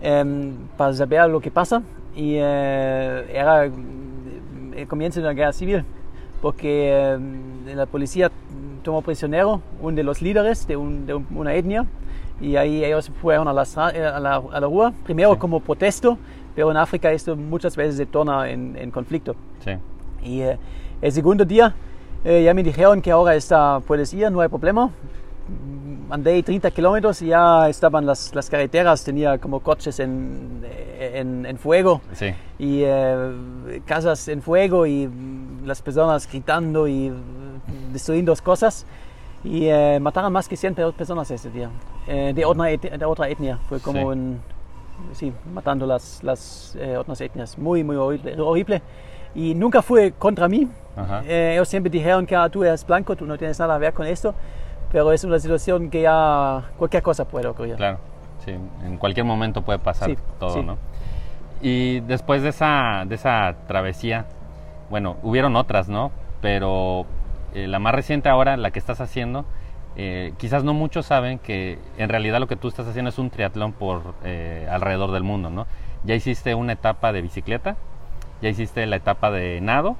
em, 0.00 0.54
para 0.76 0.92
saber 0.94 1.28
lo 1.28 1.40
que 1.40 1.50
pasa 1.50 1.82
y 2.14 2.34
eh, 2.36 3.26
era 3.32 3.64
el 3.66 4.86
comienzo 4.88 5.20
de 5.20 5.26
la 5.26 5.32
guerra 5.34 5.52
civil 5.52 5.84
porque 6.40 6.92
em, 7.14 7.66
la 7.74 7.86
policía 7.86 8.30
tomó 8.82 9.02
prisionero 9.02 9.60
uno 9.80 9.96
de 9.96 10.02
los 10.02 10.22
líderes 10.22 10.66
de, 10.66 10.76
un- 10.76 11.06
de 11.06 11.14
un- 11.14 11.26
una 11.34 11.54
etnia 11.54 11.84
y 12.40 12.56
ahí 12.56 12.84
ellos 12.84 13.10
fueron 13.20 13.48
a 13.48 13.52
la, 13.52 13.62
eh, 13.94 14.04
a 14.06 14.20
la, 14.20 14.36
a 14.36 14.60
la 14.60 14.66
rúa 14.66 14.92
primero 15.04 15.32
Sí. 15.34 15.38
como 15.38 15.60
protesto 15.60 16.16
pero 16.54 16.70
en 16.70 16.76
África 16.76 17.10
esto 17.12 17.36
muchas 17.36 17.76
veces 17.76 17.96
se 17.96 18.06
torna 18.06 18.48
en, 18.50 18.76
en 18.76 18.90
conflicto 18.90 19.34
Sí. 19.64 19.72
y 20.22 20.40
eh, 20.42 20.58
el 21.02 21.12
segundo 21.12 21.44
día 21.44 21.74
eh, 22.24 22.42
ya 22.44 22.52
me 22.54 22.62
dijeron 22.62 23.00
que 23.00 23.10
ahora 23.12 23.34
está, 23.36 23.80
puedes 23.86 24.12
ir, 24.12 24.30
no 24.32 24.40
hay 24.40 24.48
problema. 24.48 24.90
Andé 26.10 26.42
30 26.42 26.70
kilómetros 26.70 27.20
y 27.22 27.26
ya 27.28 27.68
estaban 27.68 28.06
las, 28.06 28.34
las 28.34 28.48
carreteras, 28.48 29.04
tenía 29.04 29.38
como 29.38 29.60
coches 29.60 30.00
en, 30.00 30.62
en, 30.98 31.44
en 31.46 31.58
fuego 31.58 32.00
Sí. 32.12 32.34
y 32.58 32.82
eh, 32.84 33.82
casas 33.84 34.26
en 34.28 34.40
fuego 34.42 34.86
y 34.86 35.08
las 35.64 35.82
personas 35.82 36.26
gritando 36.30 36.88
y 36.88 37.12
destruyendo 37.92 38.34
cosas. 38.42 38.86
Y 39.44 39.66
eh, 39.66 39.98
mataron 40.00 40.32
más 40.32 40.48
que 40.48 40.56
100 40.56 40.74
pe- 40.74 40.92
personas 40.92 41.30
ese 41.30 41.48
día, 41.50 41.70
eh, 42.08 42.32
de, 42.34 42.44
otra 42.44 42.64
de 42.64 43.04
otra 43.04 43.28
etnia. 43.28 43.58
Fue 43.68 43.78
como 43.78 43.98
Sí. 44.00 44.04
un, 44.06 44.40
sí, 45.12 45.32
matando 45.54 45.86
las, 45.86 46.22
las 46.24 46.76
eh, 46.80 46.96
otras 46.96 47.20
etnias. 47.20 47.56
Muy, 47.56 47.84
muy 47.84 47.94
horrible, 47.96 48.40
horrible. 48.40 48.82
Y 49.34 49.54
nunca 49.54 49.80
fue 49.82 50.12
contra 50.12 50.48
mí. 50.48 50.66
Eh, 51.24 51.52
ellos 51.52 51.68
siempre 51.68 51.88
dijeron 51.90 52.26
que 52.26 52.34
ah, 52.34 52.48
tú 52.48 52.64
eres 52.64 52.84
blanco, 52.84 53.14
tú 53.14 53.24
no 53.26 53.38
tienes 53.38 53.56
nada 53.60 53.74
que 53.76 53.80
ver 53.80 53.92
con 53.92 54.06
esto. 54.06 54.34
Pero 54.90 55.12
es 55.12 55.24
una 55.24 55.38
situación 55.38 55.90
que 55.90 56.02
ya 56.02 56.62
cualquier 56.78 57.02
cosa 57.02 57.26
puede 57.26 57.46
ocurrir. 57.46 57.76
Claro, 57.76 57.98
sí, 58.44 58.52
en 58.52 58.96
cualquier 58.96 59.26
momento 59.26 59.62
puede 59.62 59.78
pasar 59.78 60.10
Sí, 60.10 60.16
todo, 60.38 60.54
sí. 60.54 60.62
¿no? 60.62 60.78
Y 61.60 62.00
después 62.00 62.42
de 62.42 62.50
esa, 62.50 63.04
de 63.06 63.16
esa 63.16 63.54
travesía, 63.66 64.26
bueno, 64.90 65.16
hubieron 65.22 65.56
otras, 65.56 65.88
¿no? 65.88 66.10
Pero 66.40 67.04
eh, 67.54 67.66
la 67.66 67.78
más 67.78 67.94
reciente 67.94 68.28
ahora, 68.28 68.56
la 68.56 68.70
que 68.70 68.78
estás 68.78 69.00
haciendo, 69.00 69.44
eh, 69.96 70.32
quizás 70.38 70.64
no 70.64 70.72
muchos 70.72 71.06
saben 71.06 71.38
que 71.38 71.78
en 71.98 72.08
realidad 72.08 72.38
lo 72.38 72.46
que 72.46 72.56
tú 72.56 72.68
estás 72.68 72.86
haciendo 72.86 73.08
es 73.08 73.18
un 73.18 73.30
triatlón 73.30 73.72
por 73.72 74.14
eh, 74.24 74.68
alrededor 74.70 75.10
del 75.10 75.24
mundo, 75.24 75.50
¿no? 75.50 75.66
Ya 76.04 76.14
hiciste 76.14 76.54
una 76.54 76.72
etapa 76.74 77.12
de 77.12 77.20
bicicleta, 77.22 77.76
ya 78.40 78.48
hiciste 78.48 78.86
la 78.86 78.96
etapa 78.96 79.30
de 79.32 79.60
nado 79.60 79.96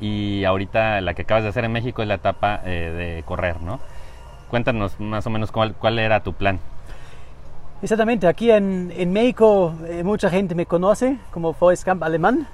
y 0.00 0.44
ahorita 0.44 1.00
la 1.00 1.14
que 1.14 1.22
acabas 1.22 1.42
de 1.42 1.48
hacer 1.48 1.64
en 1.64 1.72
México 1.72 2.02
es 2.02 2.08
la 2.08 2.14
etapa 2.14 2.60
eh, 2.64 3.14
de 3.16 3.22
correr, 3.24 3.60
¿no? 3.60 3.80
Cuéntanos 4.50 5.00
más 5.00 5.26
o 5.26 5.30
menos 5.30 5.50
cuál, 5.50 5.74
cuál 5.74 5.98
era 5.98 6.20
tu 6.20 6.32
plan. 6.32 6.60
Exactamente, 7.82 8.26
aquí 8.26 8.50
en, 8.50 8.92
en 8.96 9.12
México 9.12 9.74
eh, 9.86 10.02
mucha 10.02 10.30
gente 10.30 10.54
me 10.54 10.66
conoce 10.66 11.18
como 11.30 11.52
Forrest 11.52 11.86
Gump 11.86 12.02
alemán 12.02 12.48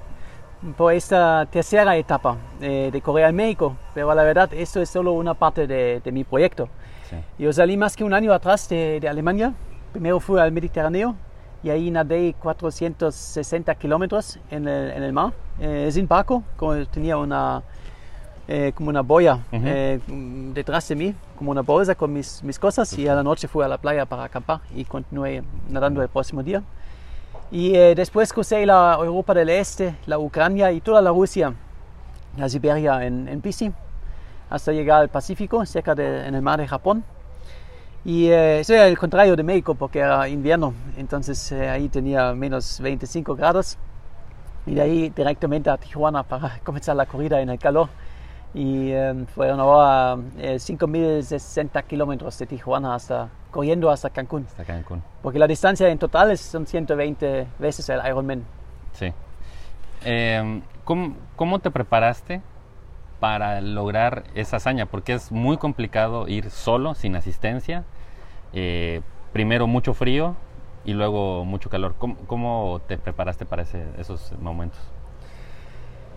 por 0.76 0.92
esta 0.92 1.46
tercera 1.46 1.96
etapa 1.96 2.36
eh, 2.60 2.90
de 2.92 3.00
Corea 3.00 3.28
en 3.28 3.36
México, 3.36 3.76
pero 3.94 4.14
la 4.14 4.22
verdad 4.22 4.52
esto 4.52 4.80
es 4.80 4.88
solo 4.90 5.12
una 5.12 5.34
parte 5.34 5.66
de, 5.66 6.00
de 6.00 6.12
mi 6.12 6.24
proyecto. 6.24 6.68
Sí. 7.08 7.16
Yo 7.38 7.52
salí 7.52 7.76
más 7.76 7.96
que 7.96 8.04
un 8.04 8.14
año 8.14 8.32
atrás 8.32 8.68
de, 8.68 8.98
de 9.00 9.08
Alemania, 9.08 9.52
primero 9.92 10.18
fui 10.18 10.40
al 10.40 10.52
Mediterráneo 10.52 11.14
y 11.62 11.70
ahí 11.70 11.90
nadé 11.90 12.34
460 12.40 13.74
kilómetros 13.76 14.38
en 14.50 14.66
el, 14.66 14.90
en 14.90 15.02
el 15.02 15.12
mar, 15.12 15.32
eh, 15.60 15.88
sin 15.92 16.08
barco, 16.08 16.42
como 16.56 16.84
tenía 16.86 17.16
una, 17.16 17.62
eh, 18.48 18.72
como 18.74 18.90
una 18.90 19.02
boya 19.02 19.34
Ujú. 19.52 19.62
eh, 19.64 20.00
mm, 20.06 20.52
detrás 20.52 20.88
de 20.88 20.96
mí, 20.96 21.14
como 21.36 21.52
una 21.52 21.62
bolsa 21.62 21.94
con 21.94 22.12
mis, 22.12 22.42
mis 22.42 22.58
cosas 22.58 22.92
y 22.98 23.06
a 23.06 23.14
la 23.14 23.22
noche 23.22 23.46
fui 23.46 23.64
a 23.64 23.68
la 23.68 23.78
playa 23.78 24.06
para 24.06 24.24
acampar 24.24 24.60
y 24.74 24.84
continué 24.84 25.42
nadando 25.68 26.02
el 26.02 26.08
próximo 26.08 26.42
día. 26.42 26.62
Y 27.50 27.74
eh, 27.74 27.94
después 27.94 28.32
crucé 28.32 28.64
la 28.66 28.96
Europa 28.98 29.34
del 29.34 29.50
Este, 29.50 29.94
la 30.06 30.18
Ucrania 30.18 30.72
y 30.72 30.80
toda 30.80 31.02
la 31.02 31.10
Rusia, 31.10 31.52
la 32.36 32.48
Siberia 32.48 33.04
en, 33.04 33.28
en 33.28 33.40
bici, 33.42 33.70
hasta 34.50 34.72
llegar 34.72 35.02
al 35.02 35.10
Pacífico, 35.10 35.64
cerca 35.66 35.94
de, 35.94 36.26
en 36.26 36.34
el 36.34 36.42
mar 36.42 36.58
de 36.58 36.66
Japón. 36.66 37.04
Y 38.04 38.26
eh, 38.26 38.60
eso 38.60 38.74
era 38.74 38.88
el 38.88 38.98
contrario 38.98 39.36
de 39.36 39.42
México 39.42 39.74
porque 39.74 40.00
era 40.00 40.28
invierno, 40.28 40.74
entonces 40.96 41.52
eh, 41.52 41.68
ahí 41.68 41.88
tenía 41.88 42.32
menos 42.34 42.80
25 42.80 43.36
grados. 43.36 43.78
Y 44.66 44.74
de 44.74 44.80
ahí 44.80 45.10
directamente 45.10 45.70
a 45.70 45.76
Tijuana 45.76 46.22
para 46.22 46.58
comenzar 46.64 46.96
la 46.96 47.06
corrida 47.06 47.40
en 47.40 47.50
el 47.50 47.58
calor. 47.58 47.88
Y 48.54 48.90
eh, 48.90 49.24
fueron 49.34 49.60
ahora 49.60 50.20
eh, 50.38 50.56
5.060 50.56 51.84
kilómetros 51.84 52.38
de 52.38 52.46
Tijuana 52.46 52.94
hasta 52.94 53.28
corriendo 53.50 53.90
hasta 53.90 54.10
Cancún. 54.10 54.46
Hasta 54.46 54.64
Cancún. 54.64 55.02
Porque 55.22 55.38
la 55.38 55.46
distancia 55.46 55.88
en 55.88 55.98
total 55.98 56.32
es, 56.32 56.40
son 56.40 56.66
120 56.66 57.46
veces 57.58 57.88
el 57.88 58.00
Ironman. 58.06 58.44
Sí. 58.92 59.12
Eh, 60.04 60.60
¿cómo, 60.84 61.16
cómo 61.36 61.60
te 61.60 61.70
preparaste 61.70 62.42
para 63.22 63.60
lograr 63.60 64.24
esa 64.34 64.56
hazaña? 64.56 64.86
Porque 64.86 65.12
es 65.12 65.30
muy 65.30 65.56
complicado 65.56 66.26
ir 66.26 66.50
solo, 66.50 66.94
sin 66.96 67.14
asistencia. 67.14 67.84
Eh, 68.52 69.00
primero 69.32 69.68
mucho 69.68 69.94
frío 69.94 70.34
y 70.84 70.92
luego 70.92 71.44
mucho 71.44 71.70
calor. 71.70 71.94
¿Cómo, 72.00 72.16
cómo 72.26 72.80
te 72.88 72.98
preparaste 72.98 73.46
para 73.46 73.62
ese- 73.62 73.86
esos 73.96 74.32
momentos? 74.40 74.80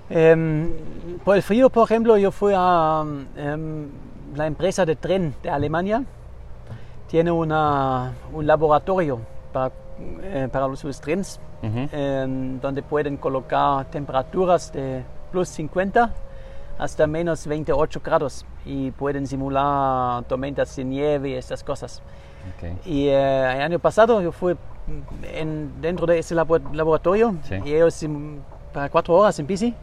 Em, 0.10 0.72
por 1.24 1.36
el 1.36 1.44
frío, 1.44 1.70
por 1.70 1.84
ejemplo, 1.86 2.18
yo 2.18 2.32
fui 2.32 2.54
a 2.58 3.04
em, 3.38 3.88
la 4.36 4.48
empresa 4.48 4.84
de 4.84 4.96
tren 4.96 5.36
de 5.44 5.52
Alemania. 5.52 6.04
Tiene 7.08 7.30
una, 7.30 8.14
un 8.34 8.48
laboratorio 8.48 9.20
para, 9.54 9.72
eh, 10.24 10.50
para 10.52 10.68
los, 10.68 10.80
sus 10.80 11.00
trenes, 11.00 11.40
em, 11.62 12.60
donde 12.60 12.82
pueden 12.82 13.18
colocar 13.18 13.86
temperaturas 13.92 14.74
de 14.74 15.04
plus 15.32 15.50
50 15.50 16.10
hasta 16.78 17.08
menos 17.08 17.48
28 17.48 18.02
grados 18.04 18.46
y 18.66 18.92
pueden 18.92 19.26
simular 19.28 20.24
tormentas 20.26 20.76
de 20.76 20.84
nieve 20.84 21.30
y 21.30 21.34
estas 21.36 21.64
cosas. 21.64 22.02
Ok. 22.58 22.86
Y 22.86 23.08
eh, 23.08 23.54
el 23.56 23.62
año 23.62 23.80
pasado 23.80 24.22
yo 24.22 24.32
fui 24.32 24.56
en- 25.34 25.82
dentro 25.82 26.06
de 26.06 26.20
ese 26.20 26.36
labo- 26.36 26.60
laboratorio 26.74 27.36
Sí. 27.44 27.56
y 27.66 27.74
ellos 27.74 28.06
para 28.74 28.90
cuatro 28.90 29.16
horas 29.16 29.40
en 29.40 29.48
bici 29.48 29.74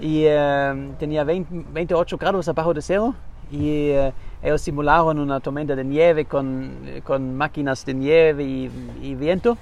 y 0.00 0.22
eh, 0.26 0.92
tenía 0.98 1.24
20 1.24 1.64
28 1.72 2.16
grados 2.16 2.48
abajo 2.48 2.72
de 2.72 2.80
cero 2.82 3.14
y 3.50 3.88
eh, 3.90 4.12
ellos 4.42 4.60
simularon 4.62 5.18
una 5.18 5.40
tormenta 5.40 5.74
de 5.74 5.82
nieve 5.84 6.24
con, 6.24 6.72
con 7.04 7.34
máquinas 7.36 7.84
de 7.84 7.94
nieve 7.94 8.44
y, 8.44 8.70
y 9.02 9.14
viento 9.16 9.58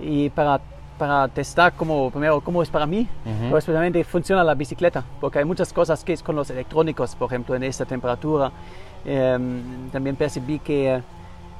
y 0.00 0.30
para, 0.30 0.60
para 0.98 1.28
testar 1.28 1.72
cómo, 1.74 2.10
primero 2.10 2.40
cómo 2.40 2.62
es 2.62 2.68
para 2.68 2.86
mí, 2.86 3.08
Ujú. 3.24 3.34
pero 3.44 3.58
especialmente 3.58 4.04
funciona 4.04 4.44
la 4.44 4.54
bicicleta, 4.54 5.04
porque 5.20 5.38
hay 5.38 5.44
muchas 5.44 5.72
cosas 5.72 6.04
que 6.04 6.12
es 6.12 6.22
con 6.22 6.36
los 6.36 6.50
electrónicos, 6.50 7.14
por 7.16 7.26
ejemplo, 7.28 7.54
en 7.54 7.62
esta 7.64 7.84
temperatura. 7.84 8.52
Em, 9.04 9.90
también 9.90 10.14
percibí 10.16 10.58
que 10.60 11.02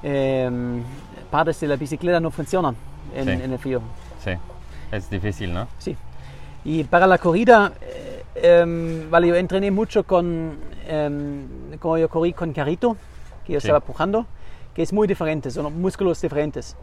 em, 0.05 0.83
partes 1.31 1.61
de 1.61 1.69
la 1.69 1.77
bicicleta 1.77 2.19
no 2.21 2.31
funcionan 2.31 2.75
en, 3.15 3.25
Sí. 3.25 3.31
en 3.45 3.53
el 3.53 3.59
frío. 3.59 3.81
Sí. 4.25 4.33
Es 4.91 5.09
difícil, 5.09 5.53
¿no? 5.55 5.67
Sí. 5.79 5.97
Y 6.65 6.85
para 6.85 7.07
la 7.07 7.19
corrida, 7.19 7.73
eh, 8.37 9.07
vale, 9.11 9.29
yo 9.29 9.35
entrené 9.37 9.71
mucho 9.71 10.05
con, 10.05 10.57
como 11.81 11.99
yo 11.99 12.09
corrí 12.09 12.33
con 12.33 12.53
carrito, 12.53 12.97
que 13.47 13.55
yo 13.55 13.61
Sí. 13.61 13.67
estaba 13.67 13.81
pujando, 13.81 14.27
que 14.75 14.83
es 14.83 14.93
muy 14.93 15.07
diferente, 15.09 15.51
son 15.51 15.81
músculos 15.81 16.21
diferentes. 16.21 16.77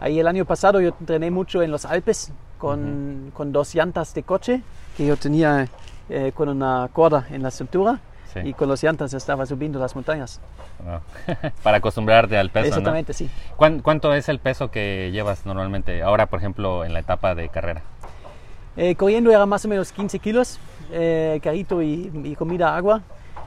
Ahí 0.00 0.18
el 0.20 0.26
año 0.26 0.44
pasado 0.44 0.80
yo 0.80 0.88
entrené 1.00 1.30
mucho 1.30 1.62
en 1.62 1.70
los 1.70 1.84
Alpes 1.84 2.32
con, 2.58 3.30
con 3.34 3.52
dos 3.52 3.74
llantas 3.74 4.12
de 4.14 4.22
coche 4.22 4.62
que 4.96 5.06
yo 5.06 5.16
tenía 5.16 5.68
eh, 6.08 6.32
con 6.34 6.48
una 6.48 6.88
cuerda 6.92 7.26
en 7.30 7.42
la 7.42 7.50
cintura 7.50 7.98
Sí. 8.32 8.40
y 8.48 8.52
con 8.52 8.68
las 8.68 8.82
llantas 8.82 9.14
estaba 9.14 9.46
subiendo 9.46 9.78
las 9.78 9.94
montañas. 9.94 10.40
Wow. 10.84 10.98
para 11.62 11.76
acostumbrarte 11.76 12.36
al 12.36 12.50
peso, 12.50 12.62
¿no? 12.64 12.68
Exactamente, 12.70 13.12
sí. 13.12 13.30
¿Cuán- 13.56 13.78
¿Cuánto 13.80 14.12
es 14.12 14.28
el 14.28 14.40
peso 14.40 14.72
que 14.72 15.10
llevas 15.12 15.46
normalmente 15.46 16.02
ahora, 16.02 16.26
por 16.26 16.40
ejemplo, 16.40 16.84
en 16.84 16.92
la 16.92 16.98
etapa 16.98 17.36
de 17.36 17.48
carrera? 17.48 17.82
Eh, 18.76 18.96
corriendo 18.96 19.30
era 19.30 19.46
más 19.46 19.64
o 19.64 19.68
menos 19.68 19.92
15 19.92 20.18
kilos, 20.18 20.58
eh, 20.90 21.38
carrito 21.44 21.80
y, 21.80 22.10
y 22.24 22.34
comida, 22.34 22.74
agua. 22.76 23.02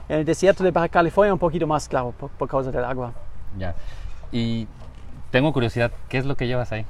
En 0.08 0.20
el 0.20 0.24
desierto 0.24 0.64
de 0.64 0.70
Baja 0.70 0.88
California 0.88 1.34
un 1.34 1.38
poquito 1.38 1.66
más, 1.66 1.86
claro, 1.86 2.14
por, 2.18 2.30
por 2.30 2.48
causa 2.48 2.70
del 2.70 2.82
agua. 2.82 3.12
Ya. 3.58 3.74
Y 4.32 4.66
tengo 5.30 5.52
curiosidad, 5.52 5.92
¿qué 6.08 6.18
es 6.18 6.26
lo 6.26 6.36
que 6.36 6.46
llevas 6.46 6.72
ahí? 6.72 6.84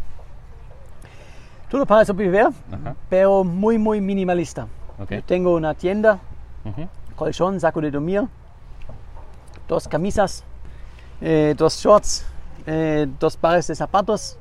Todo 1.71 1.85
para 1.87 2.05
sobrevivir, 2.05 2.47
Ajá. 2.73 2.95
pero 3.11 3.45
muy, 3.45 3.79
muy 3.79 4.01
minimalista. 4.01 4.67
Ok. 4.99 5.11
Yo 5.13 5.23
tengo 5.23 5.55
una 5.55 5.75
tienda, 5.75 6.19
Ujú. 6.65 6.89
colchón, 7.17 7.61
saco 7.61 7.81
de 7.81 7.91
dormir, 7.91 8.23
dos 9.69 9.87
camisas, 9.87 10.45
eh, 11.21 11.55
dos 11.57 11.77
shorts, 11.77 12.27
eh, 12.67 13.07
dos 13.21 13.37
pares 13.37 13.67
de 13.67 13.75
zapatos 13.75 14.39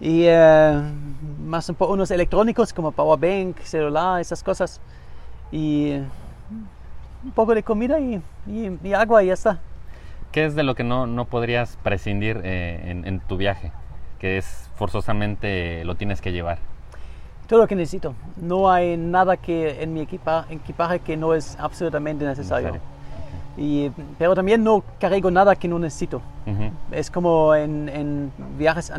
y 0.00 0.24
eh, 0.26 0.82
más 1.40 1.68
un 1.68 1.76
poco 1.76 1.92
unos 1.94 2.10
electrónicos 2.10 2.72
como 2.72 2.92
powerbank, 2.92 3.58
celular, 3.60 4.20
esas 4.20 4.42
cosas. 4.42 4.80
Y 5.52 5.92
un 5.92 7.30
poco 7.34 7.54
de 7.54 7.62
comida 7.62 7.98
y, 8.00 8.20
y- 8.46 8.78
y 8.82 8.92
agua 8.92 9.22
y 9.22 9.28
ya 9.28 9.34
está. 9.34 9.60
¿Qué 10.34 10.44
es 10.46 10.56
de 10.56 10.64
lo 10.64 10.74
que 10.74 10.82
no, 10.82 11.06
no 11.06 11.26
podrías 11.26 11.78
prescindir 11.84 12.40
eh, 12.42 12.90
en, 12.90 13.06
en 13.06 13.20
tu 13.20 13.36
viaje? 13.36 13.70
Que 14.18 14.36
es 14.36 14.68
forzosamente 14.74 15.84
lo 15.84 15.94
tienes 15.94 16.20
que 16.20 16.32
llevar. 16.32 16.58
Todo 17.46 17.60
lo 17.60 17.68
que 17.68 17.76
necesito. 17.76 18.16
No 18.36 18.68
hay 18.68 18.96
nada 18.96 19.36
que 19.36 19.80
en 19.80 19.94
mi 19.94 20.00
equipa- 20.00 20.46
equipaje 20.50 20.98
que 20.98 21.16
no 21.16 21.34
es 21.34 21.56
absolutamente 21.60 22.24
necesario. 22.24 22.72
Necesario. 22.72 22.94
Y, 23.56 23.92
pero 24.18 24.34
también 24.34 24.64
no 24.64 24.82
cargo 24.98 25.30
nada 25.30 25.54
que 25.54 25.68
no 25.68 25.78
necesito. 25.78 26.20
Ujú. 26.46 26.72
Es 26.90 27.12
como 27.12 27.54
en, 27.54 27.88
en 27.88 28.32
viajes 28.58 28.92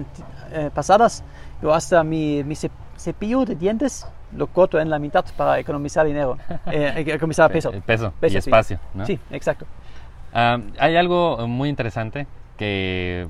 eh, 0.54 0.70
pasadas, 0.74 1.22
yo 1.62 1.74
hasta 1.74 2.02
mi, 2.06 2.46
mi 2.46 2.56
cep- 2.56 2.72
cepillo 2.96 3.44
de 3.44 3.56
dientes 3.56 4.08
lo 4.34 4.48
corto 4.48 4.80
en 4.80 4.90
la 4.90 5.00
mitad 5.00 5.26
para 5.36 5.60
economizar 5.60 6.06
dinero, 6.06 6.38
eh, 6.72 6.94
economizar 7.08 7.52
peso. 7.52 7.72
Peso, 7.86 8.14
y 8.16 8.20
Peso, 8.22 8.32
sí. 8.34 8.38
espacio, 8.38 8.80
¿no? 8.94 9.06
Sí, 9.06 9.20
exacto. 9.32 9.66
Ah, 10.38 10.60
hay 10.80 10.98
algo 10.98 11.48
muy 11.48 11.70
interesante 11.70 12.28
que 12.58 13.26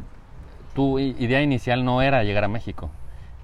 tu 0.74 0.98
idea 1.00 1.42
inicial 1.42 1.86
no 1.86 2.02
era 2.02 2.24
llegar 2.24 2.44
a 2.44 2.48
México, 2.48 2.90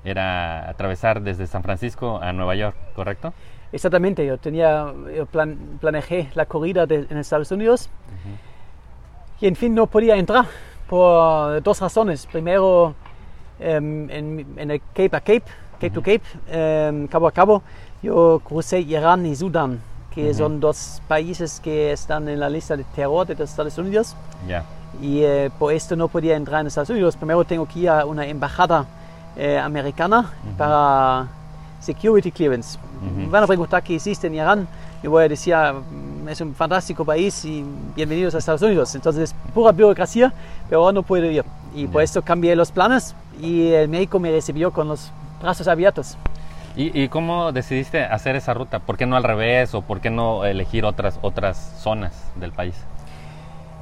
era 0.03 0.67
atravesar 0.67 1.21
desde 1.21 1.45
San 1.45 1.61
Francisco 1.61 2.19
a 2.21 2.33
Nueva 2.33 2.55
York, 2.55 2.75
¿correcto? 2.95 3.33
Exactamente, 3.71 4.25
yo 4.25 4.37
tenía, 4.39 4.91
yo 5.15 5.27
plan, 5.27 5.55
planejé 5.79 6.29
la 6.33 6.45
corrida 6.47 6.85
de- 6.87 7.05
en 7.09 7.17
Estados 7.17 7.51
Unidos 7.51 7.89
y 9.39 9.47
en 9.47 9.55
fin 9.55 9.73
no 9.75 9.85
podía 9.87 10.15
entrar 10.17 10.45
por 10.89 11.61
dos 11.63 11.79
razones. 11.79 12.25
Primero, 12.25 12.95
em, 13.59 14.09
en, 14.09 14.45
en 14.57 14.71
el 14.71 14.81
Cape 14.93 15.15
a 15.15 15.19
Cape, 15.21 15.43
Cape 15.75 15.89
to 15.91 16.01
Cape, 16.01 16.21
em, 16.51 17.07
cabo 17.07 17.27
a 17.27 17.31
cabo, 17.31 17.61
yo 18.01 18.41
crucé 18.43 18.79
Irán 18.81 19.25
y 19.25 19.35
Sudán, 19.35 19.79
que 20.13 20.33
son 20.33 20.59
dos 20.59 21.01
países 21.07 21.59
que 21.63 21.91
están 21.91 22.27
en 22.27 22.39
la 22.39 22.49
lista 22.49 22.75
de 22.75 22.83
terror 22.83 23.25
de 23.25 23.35
los 23.35 23.49
Estados 23.49 23.77
Unidos. 23.77 24.15
Ya. 24.47 24.63
y 25.01 25.21
eh, 25.23 25.49
por 25.57 25.71
esto 25.71 25.95
no 25.95 26.09
podía 26.09 26.35
entrar 26.35 26.61
en 26.61 26.67
Estados 26.67 26.89
Unidos. 26.89 27.15
Primero 27.15 27.43
tengo 27.45 27.65
que 27.65 27.79
ir 27.79 27.89
a 27.89 28.05
una 28.05 28.25
embajada 28.25 28.85
eh, 29.37 29.57
americana 29.57 30.29
para 30.57 31.27
security 31.79 32.31
clearance. 32.31 32.77
Me 33.17 33.25
van 33.27 33.43
a 33.43 33.47
preguntar 33.47 33.81
qué 33.81 33.93
hiciste 33.93 34.27
en 34.27 34.35
Irán. 34.35 34.67
Yo 35.01 35.09
voy 35.09 35.23
a 35.23 35.29
decir, 35.29 35.53
ah, 35.55 35.73
es 36.27 36.41
un 36.41 36.53
fantástico 36.53 37.03
país 37.05 37.43
y 37.45 37.63
bienvenidos 37.95 38.35
a 38.35 38.37
Estados 38.39 38.61
Unidos. 38.61 38.93
Entonces, 38.93 39.33
pura 39.53 39.71
burocracia, 39.71 40.31
pero 40.69 40.91
no 40.91 41.01
puedo 41.03 41.25
ir. 41.25 41.43
Y 41.73 41.87
por 41.87 42.01
Ya. 42.01 42.03
esto 42.03 42.21
cambié 42.21 42.55
los 42.55 42.71
planes 42.71 43.15
y 43.41 43.69
el 43.71 43.87
médico 43.87 44.19
me 44.19 44.29
recibió 44.29 44.71
con 44.71 44.89
los 44.89 45.09
brazos 45.41 45.67
abiertos. 45.67 46.17
¿Y, 46.75 47.01
y 47.01 47.09
cómo 47.09 47.51
decidiste 47.51 48.03
hacer 48.03 48.35
esa 48.35 48.53
ruta? 48.53 48.79
¿Por 48.79 48.97
qué 48.97 49.05
no 49.05 49.15
al 49.15 49.23
revés 49.23 49.73
o 49.73 49.81
por 49.81 49.99
qué 49.99 50.09
no 50.09 50.45
elegir 50.45 50.85
otras, 50.85 51.19
otras 51.21 51.57
zonas 51.81 52.31
del 52.35 52.51
país? 52.51 52.75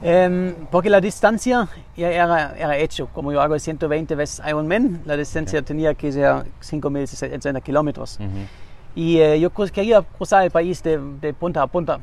Em, 0.01 0.55
porque 0.71 0.89
la 0.89 1.01
distancia 1.01 1.67
ya 1.95 2.09
era, 2.09 2.55
era 2.57 2.77
hecho. 2.77 3.07
Como 3.07 3.31
yo 3.31 3.41
hago 3.41 3.57
120 3.59 4.15
veces 4.15 4.41
Ironman, 4.47 5.01
la 5.05 5.17
distancia 5.17 5.61
tenía 5.61 5.93
que 5.93 6.11
ser 6.11 6.45
5.600 6.61 7.61
kilómetros. 7.61 8.17
Ujú. 8.19 8.45
Y 8.95 9.19
eh, 9.19 9.39
yo 9.39 9.51
quería 9.51 10.01
cruzar 10.01 10.43
el 10.43 10.51
país 10.51 10.81
de, 10.81 10.97
de 10.97 11.33
punta 11.33 11.61
a 11.61 11.67
punta. 11.67 11.99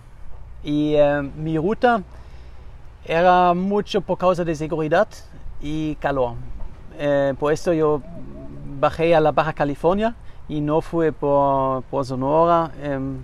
Y 0.63 0.95
eh, 0.95 1.23
mi 1.37 1.57
ruta 1.59 2.03
era 3.05 3.55
mucho 3.55 4.01
por 4.01 4.19
causa 4.19 4.45
de 4.45 4.55
seguridad 4.55 5.09
y 5.61 5.95
calor. 5.97 6.35
Eh, 6.99 7.35
por 7.39 7.53
esto 7.53 7.73
yo 7.73 8.03
bajé 8.79 9.15
a 9.15 9.21
la 9.21 9.33
Baja 9.33 9.53
California 9.53 10.15
y 10.49 10.61
no 10.61 10.81
fui 10.81 11.11
por, 11.11 11.83
por 11.85 12.05
Sonora 12.05 12.71
em, 12.83 13.17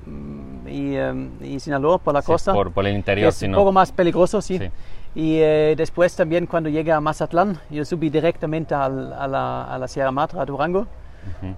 y, 0.66 0.96
em, 0.96 1.30
y 1.40 1.60
Sinaloa, 1.60 1.98
por 1.98 2.14
la 2.14 2.22
Sí, 2.22 2.26
costa. 2.26 2.52
por, 2.52 2.72
por 2.72 2.84
el 2.86 2.94
interior, 2.96 3.28
es 3.28 3.36
un 3.36 3.40
sino- 3.40 3.58
poco 3.58 3.72
más 3.72 3.92
peligroso, 3.92 4.40
sí. 4.40 4.58
Sí. 4.58 4.70
Y 5.14 5.36
eh, 5.40 5.74
después 5.76 6.16
también 6.16 6.46
cuando 6.46 6.68
llegué 6.70 6.90
a 6.90 7.00
Mazatlán, 7.00 7.58
yo 7.70 7.84
subí 7.84 8.08
directamente 8.10 8.74
al- 8.74 9.12
a, 9.12 9.26
la, 9.28 9.64
a 9.64 9.78
la 9.78 9.86
Sierra 9.88 10.10
Madre, 10.10 10.40
a 10.40 10.44
Durango. 10.44 10.86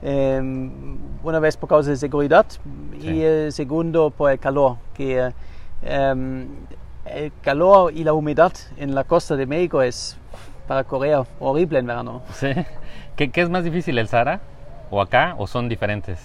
Eh, 0.02 0.70
una 1.22 1.38
vez 1.38 1.56
por 1.56 1.68
causa 1.70 1.88
de 1.90 1.96
seguridad 1.96 2.44
Sí. 3.00 3.08
y 3.08 3.22
el 3.22 3.52
segundo 3.52 4.10
por 4.10 4.30
el 4.30 4.38
calor, 4.38 4.76
que 4.92 5.18
eh, 5.18 5.32
em, 5.82 6.46
el 7.06 7.32
calor 7.40 7.92
y 7.94 8.04
la 8.04 8.12
humedad 8.12 8.52
en 8.76 8.94
la 8.94 9.04
costa 9.04 9.36
de 9.36 9.46
México 9.46 9.80
es 9.80 10.18
para 10.68 10.84
correr 10.84 11.18
horrible 11.40 11.78
en 11.78 11.86
verano. 11.86 12.22
Sí. 12.34 12.48
¿Qué, 13.16 13.30
qué 13.30 13.40
es 13.42 13.48
más 13.48 13.64
difícil, 13.64 13.96
el 13.98 14.08
Sahara 14.08 14.40
o 14.90 15.00
acá 15.00 15.34
o 15.38 15.46
son 15.46 15.68
diferentes? 15.68 16.18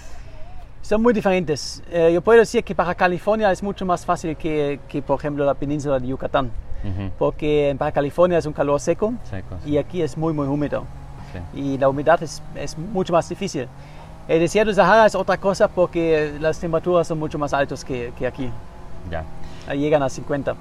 Son 0.82 1.02
muy 1.02 1.14
diferentes. 1.14 1.84
Eh, 1.92 2.12
yo 2.14 2.22
puedo 2.22 2.40
decir 2.40 2.64
que 2.64 2.74
para 2.74 2.96
California 2.96 3.52
es 3.52 3.62
mucho 3.62 3.86
más 3.86 4.06
fácil 4.06 4.36
que, 4.36 4.80
que, 4.88 5.02
por 5.02 5.20
ejemplo, 5.20 5.46
la 5.46 5.54
península 5.54 6.00
de 6.00 6.08
Yucatán, 6.08 6.52
Ujú. 6.84 7.12
porque 7.20 7.70
en 7.70 7.78
Baja 7.78 7.92
California 7.92 8.38
es 8.38 8.46
un 8.46 8.54
calor 8.54 8.80
seco 8.80 9.14
Secos. 9.30 9.60
y 9.66 9.78
aquí 9.78 10.02
es 10.02 10.18
muy, 10.18 10.34
muy 10.34 10.48
húmedo. 10.48 10.86
Sí. 11.54 11.60
y 11.60 11.78
la 11.78 11.90
humedad 11.90 12.24
es, 12.24 12.42
es 12.56 12.76
mucho 12.76 13.14
más 13.14 13.30
difícil. 13.30 13.68
El 14.28 14.40
desierto 14.40 14.70
de 14.70 14.76
Sahara 14.76 15.06
es 15.06 15.14
otra 15.14 15.38
cosa 15.38 15.68
porque 15.68 16.36
las 16.40 16.60
temperaturas 16.60 17.08
son 17.08 17.20
mucho 17.20 17.38
más 17.38 17.54
altas 17.54 17.86
que, 17.86 18.12
que 18.18 18.26
aquí. 18.26 18.50
Ya. 19.12 19.24
Llegan 19.76 20.02
a 20.02 20.10
50. 20.10 20.56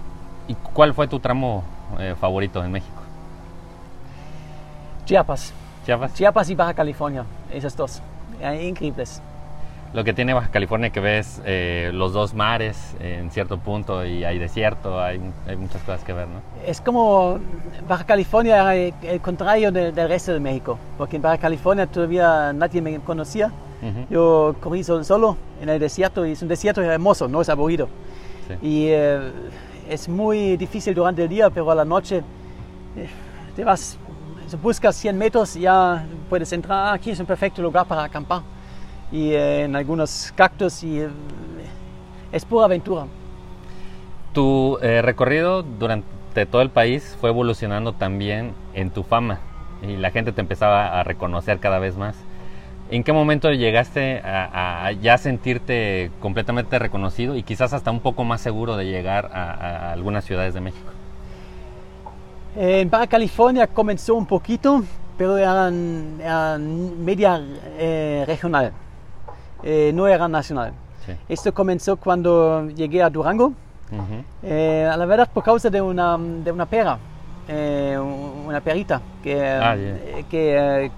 ¿Y 0.47 0.55
cuál 0.55 0.93
fue 0.93 1.09
tu 1.09 1.21
tramo 1.21 1.65
eh, 1.99 2.15
favorito 2.21 2.63
en 2.63 2.71
México? 2.73 3.01
Chiapas. 5.07 5.53
Chiapas. 5.89 6.13
Chiapas 6.13 6.51
y 6.51 6.55
Baja 6.55 6.75
California. 6.75 7.25
Esas 7.51 7.75
dos. 7.75 8.03
Eh, 8.43 8.67
Increíbles. 8.69 9.23
Lo 9.95 10.05
que 10.05 10.13
tiene 10.13 10.35
Baja 10.35 10.51
California 10.51 10.91
que 10.91 11.01
ves 11.01 11.41
eh, 11.47 11.91
los 11.95 12.13
dos 12.13 12.35
mares 12.35 12.95
eh, 13.01 13.17
en 13.23 13.31
cierto 13.31 13.57
punto 13.57 14.05
y 14.05 14.23
hay 14.23 14.39
desierto, 14.39 15.01
hay, 15.01 15.19
hay 15.47 15.57
muchas 15.57 15.81
cosas 15.81 16.05
que 16.05 16.13
ver, 16.13 16.29
¿no? 16.29 16.43
Es 16.67 16.83
como 16.83 17.39
Baja 17.89 18.05
California 18.05 18.57
era 18.57 18.77
el, 18.77 19.21
contrario 19.23 19.73
de- 19.73 19.91
del 19.93 20.09
resto 20.11 20.35
de 20.35 20.41
México. 20.41 20.79
Porque 20.99 21.17
en 21.17 21.23
Baja 21.23 21.39
California 21.39 21.87
todavía 21.87 22.53
nadie 22.53 22.83
me 22.83 22.99
conocía. 23.01 23.47
Ujú. 23.47 24.07
Yo 24.11 24.57
corrí 24.61 24.85
sol- 24.85 25.07
solo 25.07 25.39
en 25.63 25.71
el 25.71 25.81
desierto 25.81 26.27
y 26.27 26.33
es 26.33 26.43
un 26.43 26.49
desierto 26.49 26.83
hermoso, 26.83 27.29
no 27.29 27.41
es 27.41 27.49
aburrido. 27.49 27.89
Sí. 28.47 28.55
Y 28.67 28.87
eh, 28.89 29.33
es 29.89 30.07
muy 30.07 30.59
difícil 30.59 30.95
durante 30.95 31.23
el 31.23 31.31
día, 31.31 31.49
pero 31.49 31.71
a 31.71 31.75
la 31.75 31.87
noche 31.87 32.19
eh, 32.95 33.09
te 33.57 33.65
vas, 33.65 33.97
si 34.49 34.57
buscas 34.57 34.97
100 34.97 35.17
metros 35.17 35.55
ya 35.55 36.05
puedes 36.29 36.53
entrar. 36.53 36.89
Ah, 36.89 36.93
Aquí 36.95 37.11
es 37.11 37.21
un 37.21 37.27
perfecto 37.27 37.63
lugar 37.63 37.87
para 37.87 38.05
acampar. 38.05 38.43
Y 39.13 39.31
eh, 39.33 39.65
en 39.65 39.77
algunos 39.77 40.33
cactus 40.35 40.83
y 40.83 41.01
eh, 41.01 41.09
es 42.33 42.45
pura 42.45 42.67
aventura. 42.67 43.07
Tu 44.33 44.79
eh, 44.83 45.03
recorrido 45.03 45.63
durante 45.63 46.47
todo 46.47 46.63
el 46.63 46.71
país 46.71 47.17
fue 47.21 47.31
evolucionando 47.31 47.93
también 47.93 48.53
en 48.75 48.91
tu 48.91 49.03
fama 49.03 49.41
y 49.83 49.97
la 49.97 50.11
gente 50.11 50.33
te 50.33 50.41
empezaba 50.41 50.99
a 50.99 51.05
reconocer 51.05 51.59
cada 51.59 51.79
vez 51.79 51.97
más. 51.97 52.17
¿En 52.91 53.05
qué 53.05 53.13
momento 53.13 53.53
llegaste 53.53 54.23
a, 54.25 54.91
ya 54.93 55.19
sentirte 55.19 56.11
completamente 56.21 56.79
reconocido 56.79 57.37
y 57.37 57.43
quizás 57.43 57.75
hasta 57.75 57.91
un 57.91 58.01
poco 58.01 58.25
más 58.25 58.41
seguro 58.41 58.79
de 58.79 58.87
llegar 58.87 59.31
a 59.35 59.93
algunas 59.93 60.25
ciudades 60.25 60.55
de 60.55 60.63
México? 60.63 60.98
Eh, 62.59 62.81
En 62.81 62.91
Baja 62.91 63.07
California 63.07 63.69
comenzó 63.69 64.17
un 64.17 64.27
poquito, 64.27 64.83
pero 65.17 65.37
eran, 65.39 66.19
eran 66.21 67.05
media 67.05 67.41
eh, 67.79 68.25
regional, 68.27 68.73
eh, 69.63 69.93
no 69.95 70.09
era 70.09 70.27
nacional. 70.27 70.73
Sí. 71.07 71.13
Esto 71.29 71.55
comenzó 71.55 71.97
cuando 71.97 72.69
llegué 72.71 73.01
a 73.01 73.09
Durango, 73.11 73.53
Ujú. 73.93 74.25
eh, 74.43 74.91
a 74.93 74.97
la 74.97 75.07
verdad 75.07 75.29
por 75.33 75.45
causa 75.45 75.71
de 75.71 75.81
una, 75.81 76.19
de 76.19 76.51
una 76.51 76.67
pera, 76.67 76.99
eh, 77.47 77.97
una 77.97 78.61
perita 78.61 79.01
que, 79.23 79.41
Ah, 79.41 79.77
eh, 79.77 80.25
que 80.29 80.91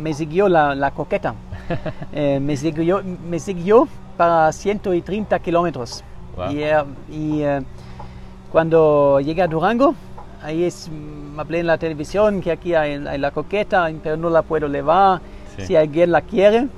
me 0.00 0.14
siguió 0.14 0.48
la, 0.48 0.76
la 0.76 0.92
coqueta. 0.92 1.34
Me, 2.40 2.56
siguió, 2.56 3.02
me 3.28 3.38
siguió 3.40 3.88
para 4.16 4.50
130 4.52 5.36
kilómetros. 5.40 6.02
Wow. 6.36 6.52
Y, 6.52 6.62
y, 7.14 7.44
cuando 8.50 9.20
llegué 9.20 9.42
a 9.42 9.46
Durango, 9.48 9.94
ahí 10.42 10.64
es, 10.64 10.88
mm, 10.90 11.38
hablé 11.40 11.60
en 11.60 11.66
la 11.66 11.78
televisión 11.78 12.40
que 12.40 12.50
aquí 12.52 12.74
hay, 12.74 12.94
hay 13.06 13.18
la 13.18 13.30
coqueta, 13.30 13.90
pero 14.02 14.16
no 14.16 14.30
la 14.30 14.42
puedo 14.42 14.68
llevar 14.68 15.20
Sí. 15.56 15.66
si 15.66 15.76
alguien 15.76 16.12
la 16.12 16.20
quiere. 16.22 16.68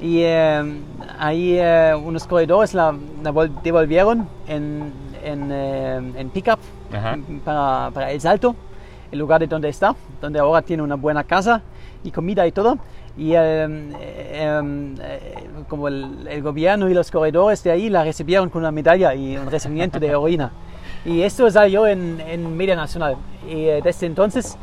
Y 0.00 0.20
eh, 0.22 0.80
ahí 1.18 1.56
eh, 1.58 1.94
unos 1.94 2.26
corredores 2.26 2.74
la, 2.74 2.94
la 3.22 3.32
vol- 3.32 3.50
devolvieron 3.62 4.28
en, 4.46 4.92
en, 5.24 5.48
eh, 5.50 6.12
en 6.16 6.30
pickup 6.30 6.58
para, 7.44 7.90
para 7.92 8.10
El 8.12 8.20
Salto, 8.20 8.54
el 9.10 9.18
lugar 9.18 9.40
de 9.40 9.46
donde 9.46 9.68
está, 9.68 9.94
donde 10.20 10.38
ahora 10.38 10.62
tiene 10.62 10.82
una 10.82 10.96
buena 10.96 11.24
casa 11.24 11.62
y 12.02 12.10
comida 12.10 12.46
y 12.46 12.52
todo. 12.52 12.78
Y 13.16 13.32
eh, 13.34 13.66
eh, 14.00 15.24
como 15.68 15.88
el, 15.88 16.26
el 16.28 16.42
gobierno 16.42 16.88
y 16.90 16.94
los 16.94 17.10
corredores 17.10 17.62
de 17.62 17.70
ahí 17.70 17.88
la 17.88 18.02
recibieron 18.04 18.50
con 18.50 18.62
una 18.62 18.72
medalla 18.72 19.14
y 19.14 19.36
un 19.36 19.50
recibimiento 19.50 19.98
de 20.00 20.08
heroína. 20.08 20.50
Y 21.04 21.22
esto 21.22 21.50
salió 21.50 21.86
en, 21.86 22.20
en 22.20 22.56
media 22.56 22.76
nacional. 22.76 23.16
Y 23.48 23.64
eh, 23.66 23.80
desde 23.82 24.06
entonces 24.06 24.56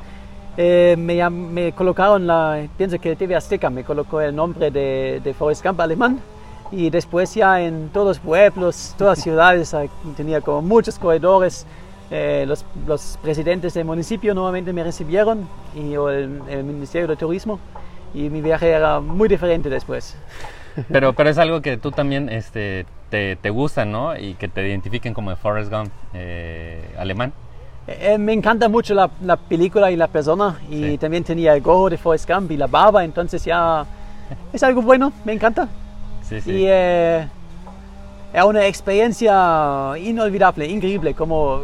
eh, 0.58 0.96
me, 0.98 1.30
me 1.30 1.72
colocaron, 1.72 2.28
la, 2.28 2.68
pienso 2.78 3.00
que 3.00 3.16
TV 3.16 3.36
Azteca 3.36 3.70
me 3.70 3.84
colocó 3.84 4.20
el 4.20 4.36
nombre 4.36 4.70
de, 4.70 5.22
de 5.24 5.34
Forrest 5.34 5.64
Gump 5.64 5.80
alemán. 5.80 6.20
Y 6.72 6.90
después 6.90 7.34
ya 7.34 7.62
en 7.62 7.90
todos 7.90 8.08
los 8.08 8.20
pueblos, 8.20 8.96
todas 8.98 9.18
las 9.18 9.24
ciudades, 9.24 9.74
eh, 9.74 9.90
tenía 10.18 10.42
como 10.42 10.62
muchos 10.62 10.98
corredores. 11.00 11.66
Eh, 12.10 12.44
los, 12.46 12.66
los 12.86 13.18
presidentes 13.22 13.74
del 13.74 13.86
municipio 13.86 14.34
nuevamente 14.34 14.74
me 14.74 14.84
recibieron 14.84 15.48
y 15.74 15.94
el, 15.94 16.42
el 16.50 16.64
Ministerio 16.64 17.08
de 17.08 17.16
Turismo. 17.16 17.60
Y 18.14 18.30
mi 18.30 18.42
viaje 18.42 18.70
era 18.70 19.00
muy 19.00 19.30
diferente 19.30 19.70
después. 19.70 20.18
Pero, 20.92 21.14
pero 21.14 21.30
es 21.30 21.38
algo 21.38 21.62
que 21.62 21.78
tú 21.78 21.92
también 21.92 22.30
este, 22.30 22.86
te, 23.10 23.36
te 23.36 23.50
gusta, 23.50 23.86
¿no? 23.86 24.18
Y 24.18 24.36
que 24.36 24.48
te 24.48 24.68
identifiquen 24.68 25.14
como 25.14 25.32
el 25.32 25.38
Forrest 25.38 25.72
Gump 25.72 25.92
eh, 26.14 26.84
alemán. 26.98 27.34
Eh, 27.88 28.18
me 28.18 28.32
encanta 28.34 28.70
mucho 28.70 28.94
la, 28.94 29.10
la 29.22 29.36
película 29.38 29.92
y 29.92 29.96
la 29.96 30.08
persona 30.08 30.60
y 30.70 30.92
Sí. 30.92 30.98
también 30.98 31.24
tenía 31.24 31.54
el 31.54 31.62
gorro 31.62 31.90
de 31.90 31.98
Forrest 31.98 32.30
Gump 32.30 32.52
y 32.52 32.58
la 32.58 32.68
barba, 32.68 33.04
entonces 33.04 33.44
ya 33.44 33.86
es 34.54 34.64
algo 34.64 34.82
bueno, 34.82 35.12
me 35.26 35.34
encanta. 35.34 35.68
Sí, 36.22 36.40
sí. 36.42 36.52
Y 36.52 36.66
eh, 36.68 37.28
era 38.34 38.46
una 38.46 38.66
experiencia 38.68 39.94
inolvidable, 39.98 40.68
increíble, 40.68 41.14
como 41.16 41.58
eh, 41.58 41.62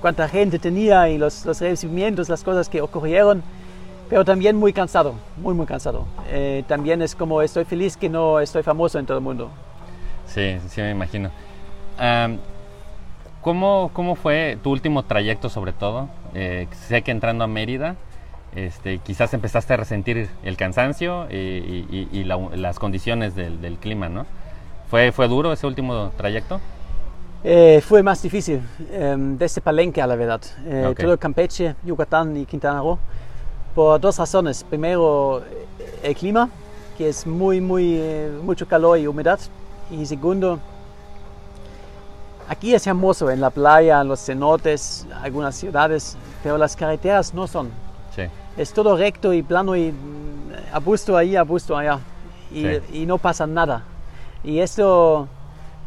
cuánta 0.00 0.28
gente 0.28 0.58
tenía 0.58 1.08
y 1.08 1.18
los, 1.18 1.44
los 1.46 1.60
recibimientos, 1.60 2.28
las 2.28 2.44
cosas 2.44 2.68
que 2.68 2.80
ocurrieron, 2.80 3.42
pero 4.08 4.24
también 4.24 4.56
muy 4.56 4.72
cansado, 4.72 5.14
muy, 5.36 5.54
muy 5.54 5.66
cansado. 5.66 6.06
Eh, 6.28 6.64
también 6.66 7.02
es 7.02 7.14
como 7.14 7.42
estoy 7.42 7.64
feliz 7.64 7.96
que 7.96 8.08
no 8.08 8.40
estoy 8.40 8.62
famoso 8.62 8.98
en 8.98 9.06
todo 9.06 9.18
el 9.18 9.24
mundo. 9.24 9.50
Sí, 10.26 10.58
sí 10.68 10.80
me 10.80 10.90
imagino. 10.90 11.30
Am, 11.98 12.38
¿cómo, 13.40 13.90
¿Cómo 13.92 14.14
fue 14.14 14.58
tu 14.62 14.70
último 14.70 15.02
trayecto 15.04 15.48
sobre 15.48 15.72
todo? 15.72 16.08
Eh, 16.34 16.66
sé 16.88 17.02
que 17.02 17.10
entrando 17.10 17.44
a 17.44 17.46
Mérida, 17.46 17.96
este, 18.54 18.98
quizás 18.98 19.34
empezaste 19.34 19.74
a 19.74 19.76
resentir 19.76 20.28
el 20.44 20.56
cansancio 20.56 21.26
y, 21.30 21.34
y- 21.36 22.08
y 22.12 22.24
la- 22.24 22.38
las 22.54 22.78
condiciones 22.78 23.34
del, 23.34 23.60
del 23.60 23.76
clima, 23.78 24.08
¿no? 24.08 24.26
¿Fue, 24.90 25.12
¿Fue 25.12 25.28
duro 25.28 25.52
ese 25.52 25.66
último 25.66 26.12
trayecto? 26.16 26.60
Eh, 27.42 27.82
fue 27.86 28.02
más 28.02 28.22
difícil 28.22 28.60
em, 28.92 29.36
desde 29.36 29.60
Palenque 29.60 30.00
a 30.00 30.06
la 30.06 30.16
verdad. 30.16 30.40
Eh, 30.66 30.86
Ok. 30.90 31.00
Todo 31.00 31.18
Campeche, 31.18 31.74
Yucatán 31.84 32.36
y 32.36 32.46
Quintana 32.46 32.80
Roo. 32.80 32.98
Por 33.74 34.00
dos 34.00 34.18
razones. 34.18 34.64
Primero, 34.64 35.42
eh, 35.78 36.00
el 36.04 36.14
clima, 36.14 36.48
que 36.96 37.08
es 37.08 37.26
muy, 37.26 37.60
muy, 37.60 37.96
eh, 37.98 38.30
mucho 38.42 38.66
calor 38.66 38.98
y 38.98 39.06
humedad. 39.06 39.38
Y 39.90 40.06
segundo, 40.06 40.58
aquí 42.48 42.74
es 42.74 42.86
hermoso 42.86 43.30
en 43.30 43.40
la 43.40 43.50
playa, 43.50 44.00
en 44.00 44.08
los 44.08 44.20
cenotes, 44.24 45.06
algunas 45.22 45.56
ciudades, 45.56 46.16
pero 46.42 46.56
las 46.56 46.76
carreteras 46.76 47.34
no 47.34 47.46
son. 47.46 47.70
Sí. 48.14 48.22
Es 48.56 48.72
todo 48.72 48.96
recto 48.96 49.32
y 49.32 49.42
plano 49.42 49.74
y 49.74 49.90
mm, 49.90 50.74
abusto 50.74 51.16
ahí, 51.16 51.36
abusto 51.36 51.76
allá. 51.76 51.98
Y, 52.52 52.62
Sí. 52.62 52.80
y 52.92 53.06
no 53.06 53.18
pasa 53.18 53.46
nada. 53.46 53.82
Y 54.44 54.60
esto 54.60 55.26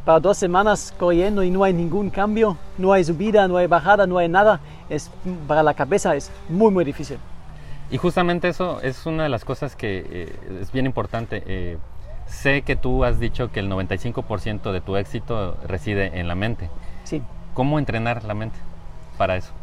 para 0.03 0.19
dos 0.19 0.37
semanas 0.37 0.93
corriendo 0.97 1.43
y 1.43 1.51
no 1.51 1.63
hay 1.63 1.73
ningún 1.73 2.09
cambio, 2.09 2.57
no 2.77 2.93
hay 2.93 3.03
subida, 3.03 3.47
no 3.47 3.57
hay 3.57 3.67
bajada, 3.67 4.07
no 4.07 4.17
hay 4.17 4.29
nada, 4.29 4.59
es, 4.89 5.11
para 5.47 5.61
la 5.63 5.73
cabeza 5.73 6.15
es 6.15 6.31
muy, 6.49 6.71
muy 6.71 6.85
difícil. 6.85 7.17
Y 7.89 7.97
justamente 7.97 8.49
eso 8.49 8.81
es 8.81 9.05
una 9.05 9.23
de 9.23 9.29
las 9.29 9.45
cosas 9.45 9.75
que 9.75 10.05
eh, 10.09 10.59
es 10.61 10.71
bien 10.71 10.85
importante. 10.85 11.43
Eh, 11.45 11.77
sé 12.25 12.61
que 12.63 12.75
tú 12.75 13.03
has 13.03 13.19
dicho 13.19 13.51
que 13.51 13.61
el 13.61 13.69
95% 13.69 14.71
de 14.71 14.81
tu 14.81 14.97
éxito 14.97 15.57
reside 15.65 16.19
en 16.19 16.27
la 16.27 16.35
mente. 16.35 16.69
Sí. 17.03 17.21
¿Cómo 17.53 17.79
entrenar 17.79 18.23
la 18.25 18.33
mente 18.33 18.57
para 19.17 19.37
eso? 19.37 19.53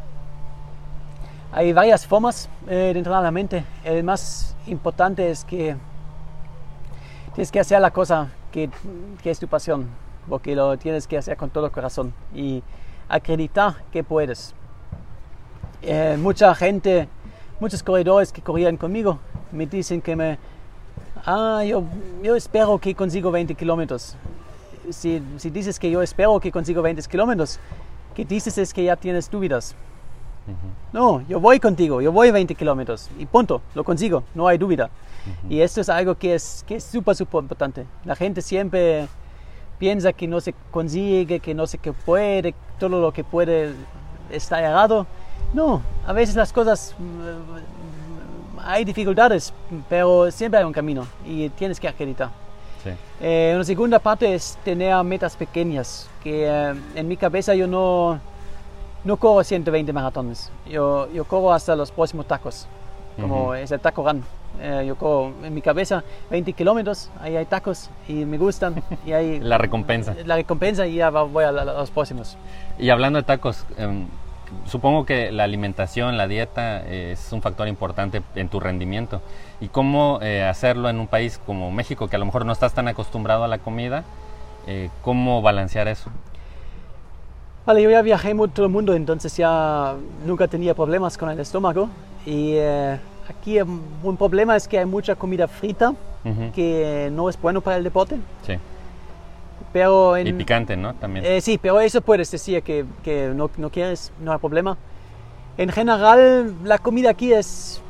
Hay 1.53 1.73
varias 1.73 2.07
formas 2.07 2.49
eh, 2.67 2.75
de 2.75 2.99
entrenar 2.99 3.23
la 3.23 3.31
mente. 3.31 3.65
El 3.85 4.03
más 4.03 4.57
importante 4.67 5.31
es 5.31 5.45
que 5.45 5.77
tienes 7.35 7.53
que 7.53 7.61
hacer 7.61 7.81
la 7.81 7.91
cosa 7.91 8.31
que, 8.51 8.71
que 9.23 9.31
es 9.31 9.39
tu 9.39 9.47
pasión, 9.47 9.89
porque 10.29 10.57
lo 10.57 10.77
tienes 10.79 11.07
que 11.07 11.19
hacer 11.19 11.37
con 11.37 11.51
todo 11.51 11.67
el 11.67 11.73
corazón 11.73 12.15
y 12.35 12.63
acreditar 13.09 13.77
que 13.93 14.03
puedes. 14.03 14.55
Eh, 15.83 16.17
mucha 16.19 16.55
gente, 16.55 17.09
muchos 17.65 17.83
corredores 17.83 18.31
que 18.31 18.43
corrían 18.43 18.77
conmigo 18.77 19.19
me 19.51 19.65
dicen 19.65 20.03
que 20.03 20.15
me, 20.15 20.39
ah, 21.25 21.65
yo, 21.67 21.83
yo 22.23 22.37
espero 22.37 22.79
que 22.79 22.95
consigo 22.95 23.31
20 23.31 23.55
kilómetros. 23.55 24.17
Si, 24.91 25.23
si 25.39 25.49
dices 25.49 25.79
que 25.79 25.91
yo 25.91 26.03
espero 26.03 26.39
que 26.41 26.53
consigo 26.53 26.83
20 26.83 27.03
kilómetros, 27.05 27.59
que 28.15 28.23
dices 28.27 28.59
es 28.59 28.75
que 28.75 28.85
ya 28.85 28.97
tienes 28.97 29.31
dudas. 29.31 29.75
No, 30.93 31.23
yo 31.27 31.41
voy 31.41 31.59
contigo, 31.59 32.03
yo 32.03 32.13
voy 32.13 32.31
20 32.31 32.55
kilómetros 32.55 33.09
y 33.19 33.25
punto, 33.25 33.63
lo 33.75 33.83
consigo, 33.83 34.25
no 34.35 34.47
hay 34.47 34.59
duda. 34.59 34.91
Y 35.49 35.61
esto 35.61 35.81
es 35.81 35.89
algo 35.89 36.17
que 36.17 36.35
es 36.35 36.63
que 36.67 36.77
es 36.77 36.85
súper, 36.85 37.17
súper 37.17 37.45
importante. 37.45 37.87
La 38.05 38.15
gente 38.15 38.43
siempre 38.43 39.09
piensa 39.79 40.13
que 40.13 40.29
no 40.29 40.39
se 40.43 40.55
consigue, 40.71 41.41
que 41.41 41.55
no 41.55 41.67
se 41.67 41.79
que 41.79 41.95
puede, 41.95 42.55
todo 42.79 43.01
lo 43.01 43.11
que 43.11 43.25
puede 43.25 43.73
está 44.31 44.61
errado. 44.61 45.07
No, 45.53 45.83
a 46.07 46.13
veces 46.13 46.35
las 46.35 46.53
cosas 46.53 46.95
mm, 46.99 48.59
hay 48.67 48.85
dificultades, 48.85 49.53
pero 49.89 50.31
siempre 50.31 50.59
hay 50.59 50.65
un 50.67 50.73
camino 50.73 51.07
y 51.27 51.49
tienes 51.51 51.79
que 51.79 51.89
acreditar. 51.89 52.31
Sí. 52.83 52.91
Eh, 53.21 53.53
una 53.55 53.65
segunda 53.65 53.99
parte 53.99 54.35
es 54.35 54.59
tener 54.65 55.03
metas 55.05 55.37
pequeñas, 55.37 56.09
que 56.23 56.47
eh, 56.47 56.75
en 56.95 57.09
mi 57.09 57.17
cabeza 57.17 57.55
yo 57.55 57.67
no, 57.67 58.19
no 59.05 59.17
corro 59.17 59.43
120 59.45 59.93
maratones, 59.93 60.51
yo, 60.67 61.09
yo 61.13 61.25
corro 61.25 61.53
hasta 61.53 61.75
los 61.77 61.91
próximos 61.91 62.27
tacos, 62.27 62.67
como 63.21 63.45
Ujú. 63.45 63.55
es 63.55 63.71
el 63.71 63.81
taco 63.81 64.03
run. 64.07 64.23
Eh, 64.61 64.85
yo 64.87 64.95
corro 64.97 65.33
en 65.43 65.53
mi 65.53 65.61
cabeza 65.63 66.05
20 66.31 66.53
kilómetros, 66.53 67.11
ahí 67.21 67.35
hay 67.37 67.45
tacos 67.47 67.91
y 68.07 68.25
me 68.25 68.39
gustan 68.39 68.83
y 69.05 69.13
hay 69.13 69.41
La 69.41 69.59
recompensa. 69.59 70.15
la 70.25 70.37
recompensa 70.37 70.87
y 70.87 70.97
ya 70.97 71.11
voy 71.11 71.43
a, 71.45 71.51
la- 71.53 71.63
a 71.63 71.65
los 71.65 71.91
próximos. 71.91 72.37
Y 72.79 72.91
hablando 72.91 73.19
de 73.19 73.23
tacos, 73.25 73.65
em, 73.79 74.07
supongo 74.67 75.05
que 75.07 75.31
la 75.33 75.45
alimentación, 75.45 76.17
la 76.17 76.27
dieta 76.27 76.83
eh, 76.87 77.13
es 77.13 77.33
un 77.33 77.43
factor 77.43 77.69
importante 77.69 78.23
en 78.35 78.49
tu 78.49 78.61
rendimiento. 78.61 79.21
¿Y 79.61 79.69
cómo 79.69 80.19
eh, 80.23 80.43
hacerlo 80.45 80.89
en 80.89 80.99
un 80.99 81.07
país 81.07 81.41
como 81.47 81.71
México, 81.71 82.09
que 82.09 82.17
a 82.17 82.19
lo 82.19 82.27
mejor 82.27 82.45
no 82.47 82.53
estás 82.53 82.75
tan 82.75 82.89
acostumbrado 82.89 83.45
a 83.45 83.49
la 83.49 83.59
comida? 83.59 84.05
Eh, 84.67 84.91
¿Cómo 85.03 85.43
balancear 85.43 85.89
eso? 85.89 86.11
Vale, 87.67 87.83
yo 87.83 87.91
ya 87.91 88.03
viajé 88.03 88.35
mucho 88.35 88.63
el 88.65 88.69
mundo, 88.71 88.95
entonces 88.95 89.35
ya 89.37 89.95
nunca 90.27 90.49
tenía 90.49 90.75
problemas 90.75 91.17
con 91.17 91.31
el 91.31 91.41
estómago. 91.41 91.89
Y 92.27 92.53
eh, 92.57 92.99
aquí 93.29 93.61
un 93.61 94.17
problema 94.19 94.57
es 94.57 94.69
que 94.69 94.79
hay 94.79 94.87
mucha 94.87 95.15
comida 95.15 95.49
frita, 95.49 95.91
Ujú. 96.25 96.53
que 96.55 97.11
no 97.13 97.29
es 97.29 97.41
bueno 97.41 97.61
para 97.61 97.77
el 97.77 97.85
deporte. 97.85 98.17
Sí. 98.47 98.55
Pero 99.75 100.17
en, 100.17 100.29
Y 100.29 100.33
picante, 100.33 100.77
¿no? 100.77 100.95
También. 100.95 101.25
Eh, 101.27 101.41
sí, 101.41 101.59
pero 101.61 101.81
eso 101.81 102.01
puedes 102.01 102.31
decir 102.31 102.63
que, 102.63 102.85
que 103.03 103.33
no, 103.35 103.51
no 103.57 103.71
quieres, 103.71 104.13
no 104.21 104.33
hay 104.33 104.39
problema. 104.39 104.79
En 105.59 105.69
general, 105.71 106.55
la 106.63 106.79
comida 106.79 107.11
aquí 107.11 107.33
es... 107.33 107.83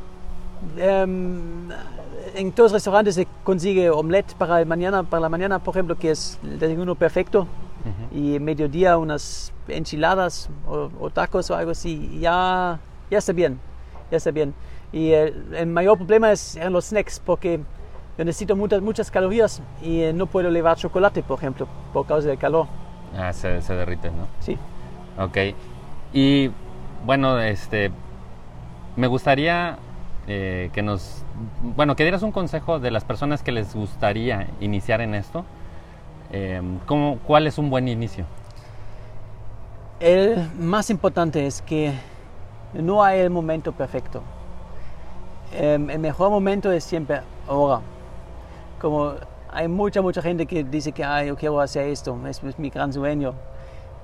em, 0.79 1.68
en 2.37 2.53
todos 2.53 2.73
los 2.73 2.81
restaurantes 2.81 3.14
se 3.16 3.29
consigue 3.44 3.90
omelette 3.90 4.33
para, 4.35 4.61
el 4.61 4.66
mañana, 4.66 5.03
para 5.03 5.20
la 5.20 5.29
mañana, 5.29 5.59
por 5.59 5.75
ejemplo, 5.75 5.94
que 5.97 6.11
es 6.12 6.38
el 6.42 6.59
desayuno 6.59 6.94
perfecto. 6.94 7.40
Ujú. 7.40 8.18
Y 8.18 8.37
en 8.37 8.44
mediodía 8.44 8.97
unas 8.97 9.53
enchiladas 9.68 10.49
o, 10.66 10.88
o 10.99 11.11
tacos 11.11 11.51
o 11.51 11.55
algo 11.55 11.73
así. 11.73 12.11
y 12.14 12.20
Ya, 12.20 12.81
ya 13.11 13.18
está 13.18 13.35
bien, 13.35 13.61
ya 14.11 14.16
está 14.16 14.31
bien. 14.31 14.55
Y 14.90 15.11
el, 15.11 15.55
el 15.55 15.66
mayor 15.66 15.99
problema 15.99 16.33
es 16.33 16.57
en 16.57 16.73
los 16.73 16.87
snacks, 16.87 17.20
porque 17.20 17.61
yo 18.18 18.24
necesito 18.24 18.55
muchas, 18.57 18.81
muchas 18.83 19.11
calorías 19.11 19.62
y 19.83 20.00
eh, 20.03 20.12
no 20.12 20.27
puedo 20.27 20.50
llevar 20.50 20.77
chocolate, 20.77 21.22
por 21.22 21.38
ejemplo, 21.38 21.66
por 21.92 22.07
causa 22.07 22.29
del 22.29 22.38
calor. 22.38 22.66
Ah, 23.16 23.33
se, 23.33 23.61
se 23.62 23.74
derrite, 23.74 24.11
¿no? 24.11 24.27
Sí. 24.40 24.57
Ok. 25.18 25.37
Y 26.12 26.50
bueno, 27.05 27.38
este, 27.40 27.90
me 28.96 29.07
gustaría 29.09 29.79
eh, 30.27 30.70
que 30.72 30.83
nos, 30.83 31.24
bueno, 31.62 31.96
que 31.96 32.05
dieras 32.05 32.22
un 32.22 32.33
consejo 32.33 32.79
de 32.79 32.90
las 32.90 33.05
personas 33.05 33.42
que 33.42 33.53
les 33.53 33.74
gustaría 33.74 34.46
iniciar 34.61 35.00
en 35.00 35.14
esto. 35.14 35.44
Eh, 36.33 36.61
¿cómo- 36.87 37.18
¿Cuál 37.27 37.46
es 37.46 37.59
un 37.59 37.68
buen 37.70 37.88
inicio? 37.88 38.24
El 40.00 40.50
más 40.59 40.90
importante 40.90 41.46
es 41.46 41.62
que 41.62 41.92
no 42.74 43.03
hay 43.05 43.20
el 43.20 43.31
momento 43.31 43.72
perfecto. 43.72 44.22
Em, 45.53 45.88
el 45.90 45.98
mejor 46.00 46.31
momento 46.31 46.72
es 46.72 46.83
siempre 46.85 47.20
ahora. 47.48 47.81
Como 48.85 49.14
hay 49.51 49.66
mucha, 49.66 50.03
mucha 50.03 50.20
gente 50.20 50.44
que 50.44 50.62
dice 50.62 50.92
que 50.92 51.03
"Ay, 51.03 51.29
yo 51.29 51.37
quiero 51.37 51.59
hacer 51.59 51.88
esto, 51.88 52.18
es, 52.29 52.44
es 52.44 52.59
mi 52.59 52.68
gran 52.68 52.92
sueño. 52.92 53.33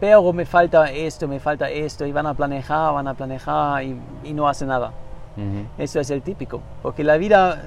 Pero 0.01 0.33
me 0.33 0.47
falta 0.47 0.90
esto, 0.90 1.29
me 1.29 1.38
falta 1.38 1.69
esto, 1.69 2.07
y 2.07 2.12
van 2.12 2.27
a 2.27 2.33
planear, 2.33 2.95
van 2.95 3.07
a 3.07 3.12
planear 3.12 3.85
y, 3.85 4.01
y 4.25 4.33
no 4.33 4.49
hacen 4.49 4.69
nada. 4.69 4.95
Ujú. 5.37 5.66
Eso 5.77 6.01
es 6.01 6.09
el 6.09 6.23
típico, 6.23 6.62
porque 6.81 7.05
la 7.05 7.19
vida, 7.19 7.62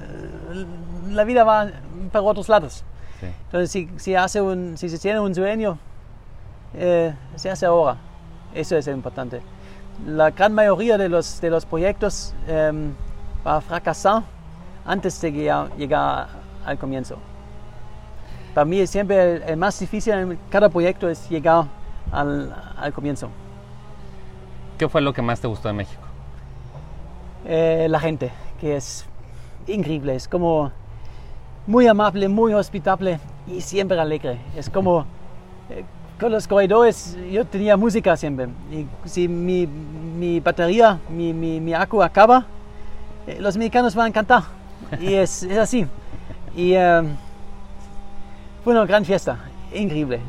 eh, 0.52 0.66
la 1.10 1.22
vida 1.22 1.44
va 1.44 1.68
para 2.10 2.24
otros 2.24 2.48
lados. 2.48 2.82
Sí. 3.20 3.26
Entonces, 3.44 3.70
si, 3.70 3.88
si, 3.96 4.16
hace 4.16 4.40
un, 4.40 4.76
si 4.76 4.88
se 4.88 4.98
tiene 4.98 5.20
un 5.20 5.32
sueño, 5.32 5.78
eh, 6.74 7.14
se 7.36 7.48
hace 7.48 7.64
ahora. 7.64 7.96
Eso 8.52 8.76
es 8.76 8.88
lo 8.88 8.92
importante. 8.92 9.40
La 10.04 10.32
gran 10.32 10.52
mayoría 10.52 10.98
de 10.98 11.08
los, 11.08 11.40
de 11.40 11.48
los 11.48 11.64
proyectos 11.64 12.34
em, 12.48 12.92
va 13.46 13.58
a 13.58 13.60
fracasar 13.60 14.24
antes 14.84 15.20
de 15.20 15.30
llegar, 15.30 15.70
llegar 15.76 16.42
al 16.64 16.78
comienzo. 16.78 17.16
Para 18.54 18.64
mí 18.64 18.86
siempre 18.86 19.36
el, 19.36 19.42
el 19.42 19.56
más 19.56 19.78
difícil 19.78 20.12
en 20.14 20.38
cada 20.48 20.68
proyecto 20.68 21.08
es 21.08 21.28
llegar 21.28 21.64
al, 22.12 22.54
al 22.76 22.92
comienzo. 22.92 23.28
¿Qué 24.78 24.88
fue 24.88 25.00
lo 25.00 25.12
que 25.12 25.22
más 25.22 25.40
te 25.40 25.46
gustó 25.46 25.68
de 25.68 25.74
México? 25.74 26.02
Eh, 27.46 27.86
la 27.90 28.00
gente, 28.00 28.32
que 28.60 28.76
es 28.76 29.06
increíble, 29.66 30.14
es 30.14 30.28
como 30.28 30.70
muy 31.66 31.86
amable, 31.86 32.28
muy 32.28 32.54
hospitable 32.54 33.18
y 33.46 33.60
siempre 33.60 33.98
alegre. 33.98 34.38
Es 34.56 34.70
como 34.70 35.04
eh, 35.70 35.84
con 36.18 36.30
los 36.30 36.46
corredores, 36.46 37.16
yo 37.30 37.44
tenía 37.44 37.76
música 37.76 38.16
siempre. 38.16 38.48
Y 38.70 38.86
si 39.08 39.28
mi, 39.28 39.66
mi 39.66 40.40
batería, 40.40 40.98
mi, 41.08 41.32
mi, 41.32 41.60
mi 41.60 41.74
acu 41.74 42.02
acaba, 42.02 42.46
eh, 43.26 43.38
los 43.40 43.56
mexicanos 43.56 43.94
van 43.94 44.10
a 44.10 44.12
cantar. 44.12 44.42
Y 45.00 45.14
es, 45.14 45.42
es 45.42 45.58
así. 45.58 45.86
Y 46.56 46.74
fue 48.62 48.72
una 48.72 48.86
gran 48.86 49.04
fiesta, 49.04 49.38
increíble. 49.74 50.20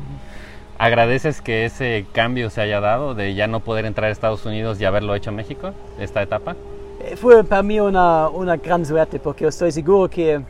¿Agradeces 0.78 1.40
que 1.40 1.64
ese 1.64 2.04
cambio 2.12 2.50
se 2.50 2.60
haya 2.60 2.80
dado 2.80 3.14
de 3.14 3.34
ya 3.34 3.46
no 3.46 3.60
poder 3.60 3.86
entrar 3.86 4.10
a 4.10 4.12
Estados 4.12 4.44
Unidos 4.44 4.78
y 4.80 4.84
haberlo 4.84 5.14
hecho 5.14 5.30
en 5.30 5.36
México, 5.36 5.72
esta 5.98 6.20
etapa? 6.20 6.54
Eh, 7.00 7.16
Fue 7.16 7.42
para 7.44 7.62
mí 7.62 7.80
una, 7.80 8.28
una 8.28 8.56
gran 8.56 8.84
suerte 8.84 9.18
porque 9.18 9.46
estoy 9.46 9.72
seguro 9.72 10.10
que 10.10 10.42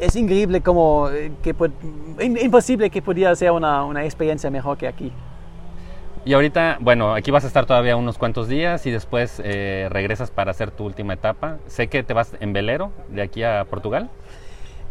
es 0.00 0.16
increíble 0.16 0.62
como 0.62 1.10
eh, 1.10 1.30
que 1.42 1.54
imposible 2.20 2.88
que 2.88 3.02
pudiera 3.02 3.34
ser 3.36 3.50
una, 3.50 3.84
una 3.84 4.04
experiencia 4.04 4.50
mejor 4.50 4.78
que 4.78 4.88
aquí. 4.88 5.12
Y 6.28 6.34
ahorita, 6.34 6.76
bueno, 6.80 7.14
aquí 7.14 7.30
vas 7.30 7.44
a 7.44 7.46
estar 7.46 7.64
todavía 7.64 7.96
unos 7.96 8.18
cuantos 8.18 8.48
días 8.48 8.84
y 8.84 8.90
después 8.90 9.40
eh, 9.42 9.88
regresas 9.90 10.30
para 10.30 10.50
hacer 10.50 10.70
tu 10.70 10.84
última 10.84 11.14
etapa. 11.14 11.56
Sé 11.68 11.88
que 11.88 12.02
te 12.02 12.12
vas 12.12 12.32
en 12.38 12.52
velero 12.52 12.90
de 13.08 13.22
aquí 13.22 13.42
a 13.42 13.64
Portugal. 13.64 14.10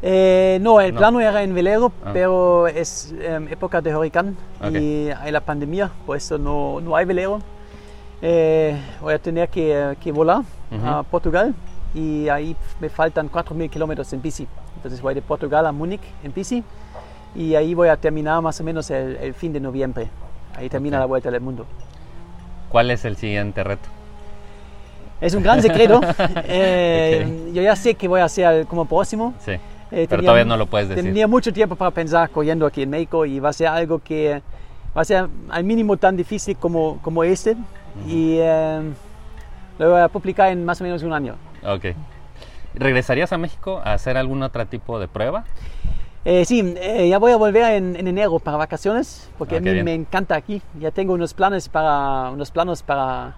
Eh, 0.02 0.58
no, 0.64 0.82
el 0.82 0.96
No. 0.96 1.00
plano 1.00 1.22
era 1.22 1.44
en 1.44 1.54
velero, 1.54 1.92
Ah. 2.04 2.10
pero 2.12 2.66
es 2.68 3.14
em, 3.22 3.48
época 3.50 3.82
de 3.82 3.96
huracán 3.96 4.36
y 4.74 5.10
hay 5.10 5.32
la 5.32 5.42
pandemia, 5.42 5.92
por 6.08 6.18
eso 6.18 6.40
no, 6.40 6.82
no 6.82 6.96
hay 6.96 7.06
velero. 7.06 7.38
Eh, 8.24 8.76
voy 9.00 9.14
a 9.14 9.20
tener 9.20 9.48
que, 9.50 9.96
que 10.02 10.12
volar 10.12 10.42
a 10.84 11.04
Portugal 11.04 11.54
y 11.94 12.30
ahí 12.30 12.56
me 12.80 12.90
faltan 12.90 13.30
4.000 13.30 13.70
kilómetros 13.70 14.12
en 14.12 14.24
bici. 14.24 14.48
Entonces 14.78 15.00
voy 15.04 15.14
de 15.14 15.22
Portugal 15.22 15.68
a 15.68 15.72
Múnich 15.72 16.02
en 16.24 16.34
bici 16.34 16.64
y 17.36 17.54
ahí 17.54 17.76
voy 17.76 17.90
a 17.90 17.96
terminar 17.96 18.42
más 18.42 18.60
o 18.60 18.64
menos 18.64 18.90
el, 18.90 19.18
el 19.18 19.36
fin 19.36 19.54
de 19.54 19.60
noviembre. 19.60 20.10
Ahí 20.58 20.70
termina 20.70 20.98
Ok. 20.98 21.02
la 21.02 21.06
vuelta 21.06 21.32
del 21.32 21.42
mundo. 21.42 21.66
¿Cuál 22.70 22.92
es 22.92 23.06
el 23.06 23.16
siguiente 23.16 23.64
reto? 23.64 23.88
Es 25.22 25.34
un 25.34 25.44
gran 25.44 25.62
secreto. 25.62 26.02
Eh, 26.46 27.52
Yo 27.54 27.62
ya 27.62 27.76
sé 27.76 27.96
que 27.96 28.08
voy 28.08 28.22
a 28.22 28.26
hacer 28.26 28.66
como 28.68 28.86
próximo. 28.86 29.34
Sí. 29.40 29.52
Eh, 29.52 29.60
Pero 29.90 30.08
tenía- 30.08 30.22
todavía 30.26 30.46
no 30.46 30.58
lo 30.58 30.66
puedes 30.66 30.90
decir. 30.90 31.04
Tenía 31.04 31.28
mucho 31.28 31.54
tiempo 31.54 31.76
para 31.76 31.92
pensar 31.92 32.30
corriendo 32.30 32.66
aquí 32.66 32.82
en 32.84 32.90
México 32.90 33.26
y 33.26 33.40
va 33.40 33.50
a 33.50 33.54
ser 33.54 33.68
algo 33.68 34.00
que 34.00 34.42
va 34.96 35.02
a 35.02 35.06
ser 35.06 35.28
al 35.50 35.64
mínimo 35.64 35.96
tan 35.98 36.18
difícil 36.18 36.58
como, 36.58 37.00
como 37.02 37.24
este. 37.24 37.56
Y 38.08 38.38
eh, 38.40 38.82
lo 39.80 39.92
voy 39.92 40.02
a 40.02 40.08
publicar 40.10 40.52
en 40.52 40.66
más 40.66 40.82
o 40.82 40.84
menos 40.84 41.04
un 41.04 41.14
año. 41.14 41.36
Ok. 41.64 41.86
¿Regresarías 42.76 43.32
a 43.34 43.38
México 43.38 43.82
a 43.84 43.94
hacer 43.94 44.18
algún 44.18 44.44
otro 44.44 44.66
tipo 44.68 45.00
de 45.00 45.08
prueba? 45.08 45.46
Eh, 46.30 46.44
sí, 46.44 46.74
eh, 46.78 47.08
ya 47.08 47.20
voy 47.20 47.32
a 47.32 47.38
volver 47.38 47.64
en, 47.76 47.96
en 47.96 48.06
enero 48.06 48.38
para 48.40 48.58
vacaciones 48.58 49.30
porque 49.38 49.56
Ah, 49.56 49.58
a 49.60 49.62
mí 49.62 49.72
bien. 49.72 49.86
me 49.86 49.94
encanta 49.94 50.36
aquí. 50.36 50.62
Ya 50.78 50.92
tengo 50.92 51.14
unos 51.14 51.34
planes 51.34 51.70
para, 51.70 52.30
unos 52.32 52.52
planos 52.52 52.84
para 52.84 53.34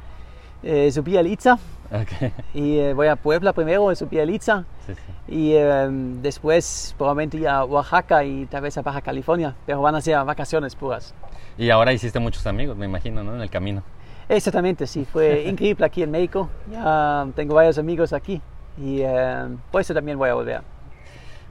eh, 0.64 0.92
subir 0.92 1.20
al 1.20 1.28
Itza 1.28 1.60
Ok. 1.92 2.32
y 2.56 2.80
eh, 2.80 2.94
voy 2.96 3.06
a 3.06 3.16
Puebla 3.16 3.54
primero, 3.54 3.94
subir 3.94 4.22
al 4.22 4.32
Itza. 4.32 4.66
Sí, 4.88 4.94
sí. 4.96 5.02
Y 5.36 5.52
eh, 5.54 5.88
después 6.22 6.96
probablemente 6.98 7.38
ir 7.38 7.48
a 7.48 7.64
Oaxaca 7.64 8.24
y 8.24 8.48
tal 8.48 8.62
vez 8.64 8.76
a 8.80 8.82
Baja 8.82 9.02
California, 9.02 9.56
pero 9.68 9.84
van 9.84 9.94
a 9.94 10.02
ser 10.02 10.18
vacaciones 10.26 10.76
puras. 10.76 11.14
Y 11.60 11.70
ahora 11.70 11.94
hiciste 11.94 12.18
muchos 12.18 12.48
amigos, 12.48 12.76
me 12.76 12.86
imagino, 12.88 13.24
¿no? 13.24 13.36
En 13.36 13.42
el 13.42 13.52
camino. 13.52 13.84
Exactamente, 14.28 14.88
sí, 14.88 15.06
fue 15.06 15.44
increíble 15.48 15.86
aquí 15.86 16.02
en 16.02 16.10
México. 16.10 16.50
Ya 16.72 17.28
tengo 17.36 17.54
varios 17.54 17.78
amigos 17.78 18.14
aquí 18.14 18.42
y 18.82 19.02
eh, 19.02 19.46
por 19.72 19.82
eso 19.82 19.94
también 19.94 20.18
voy 20.18 20.30
a 20.30 20.34
volver. 20.34 20.62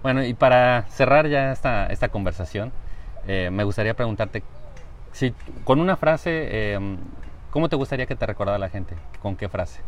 Bueno, 0.02 0.24
y 0.24 0.34
para 0.34 0.82
cerrar 0.88 1.26
ya 1.28 1.52
esta, 1.52 1.86
esta 1.86 2.08
conversación, 2.08 2.72
eh, 3.26 3.50
me 3.52 3.64
gustaría 3.64 3.94
preguntarte, 3.94 4.42
si 5.12 5.34
con 5.64 5.80
una 5.80 5.96
frase, 5.96 6.30
eh, 6.50 6.96
¿cómo 7.50 7.68
te 7.68 7.76
gustaría 7.76 8.06
que 8.06 8.14
te 8.16 8.26
recordara 8.26 8.58
la 8.58 8.68
gente? 8.68 8.94
¿Con 9.20 9.36
qué 9.36 9.48
frase? 9.48 9.80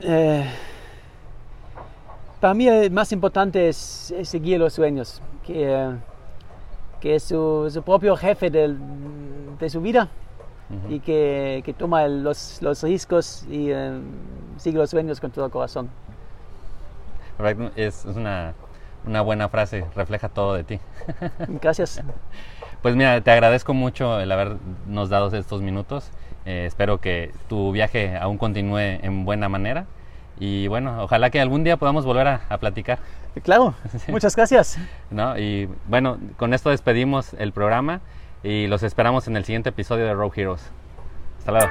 Eh, 0.00 0.44
para 2.40 2.54
mí 2.54 2.66
el 2.66 2.90
más 2.90 3.12
importante 3.12 3.68
es, 3.68 4.10
es 4.10 4.28
seguir 4.28 4.58
los 4.58 4.72
sueños, 4.72 5.22
que, 5.46 5.72
eh, 5.72 5.90
que 7.00 7.14
es 7.16 7.22
su, 7.22 7.70
su 7.72 7.82
propio 7.82 8.16
jefe 8.16 8.50
del- 8.50 8.78
de 9.58 9.70
su 9.70 9.80
vida 9.80 10.08
Ujú. 10.72 10.94
y 10.94 11.00
que, 11.00 11.62
que 11.64 11.72
toma 11.74 12.04
el- 12.04 12.22
los, 12.24 12.62
los 12.62 12.82
riscos 12.82 13.44
y 13.50 13.70
eh, 13.70 13.92
sigue 14.56 14.78
los 14.78 14.88
sueños 14.90 15.20
con 15.20 15.30
todo 15.30 15.44
el 15.46 15.50
corazón. 15.50 15.90
Es, 17.76 18.04
es 18.04 18.16
una, 18.16 18.54
una 19.06 19.20
buena 19.20 19.48
frase, 19.48 19.84
refleja 19.96 20.28
todo 20.28 20.54
de 20.54 20.64
ti. 20.64 20.80
Gracias. 21.60 22.00
Pues 22.82 22.94
mira, 22.94 23.20
te 23.20 23.30
agradezco 23.30 23.74
mucho 23.74 24.20
el 24.20 24.30
habernos 24.30 25.08
dado 25.08 25.34
estos 25.36 25.60
minutos. 25.60 26.10
Eh, 26.44 26.64
espero 26.66 27.00
que 27.00 27.32
tu 27.48 27.72
viaje 27.72 28.16
aún 28.16 28.38
continúe 28.38 28.78
en 28.78 29.24
buena 29.24 29.48
manera. 29.48 29.86
Y 30.38 30.66
bueno, 30.68 31.02
ojalá 31.02 31.30
que 31.30 31.40
algún 31.40 31.64
día 31.64 31.76
podamos 31.76 32.04
volver 32.04 32.26
a, 32.28 32.40
a 32.48 32.58
platicar. 32.58 32.98
Claro, 33.42 33.74
muchas 34.08 34.36
gracias. 34.36 34.78
¿no? 35.10 35.36
Y 35.38 35.68
bueno, 35.88 36.18
con 36.36 36.54
esto 36.54 36.70
despedimos 36.70 37.34
el 37.34 37.52
programa 37.52 38.00
y 38.42 38.66
los 38.66 38.82
esperamos 38.82 39.28
en 39.28 39.36
el 39.36 39.44
siguiente 39.44 39.70
episodio 39.70 40.04
de 40.04 40.14
Road 40.14 40.32
Heroes. 40.36 40.70
Hasta 41.38 41.52
luego. 41.52 41.68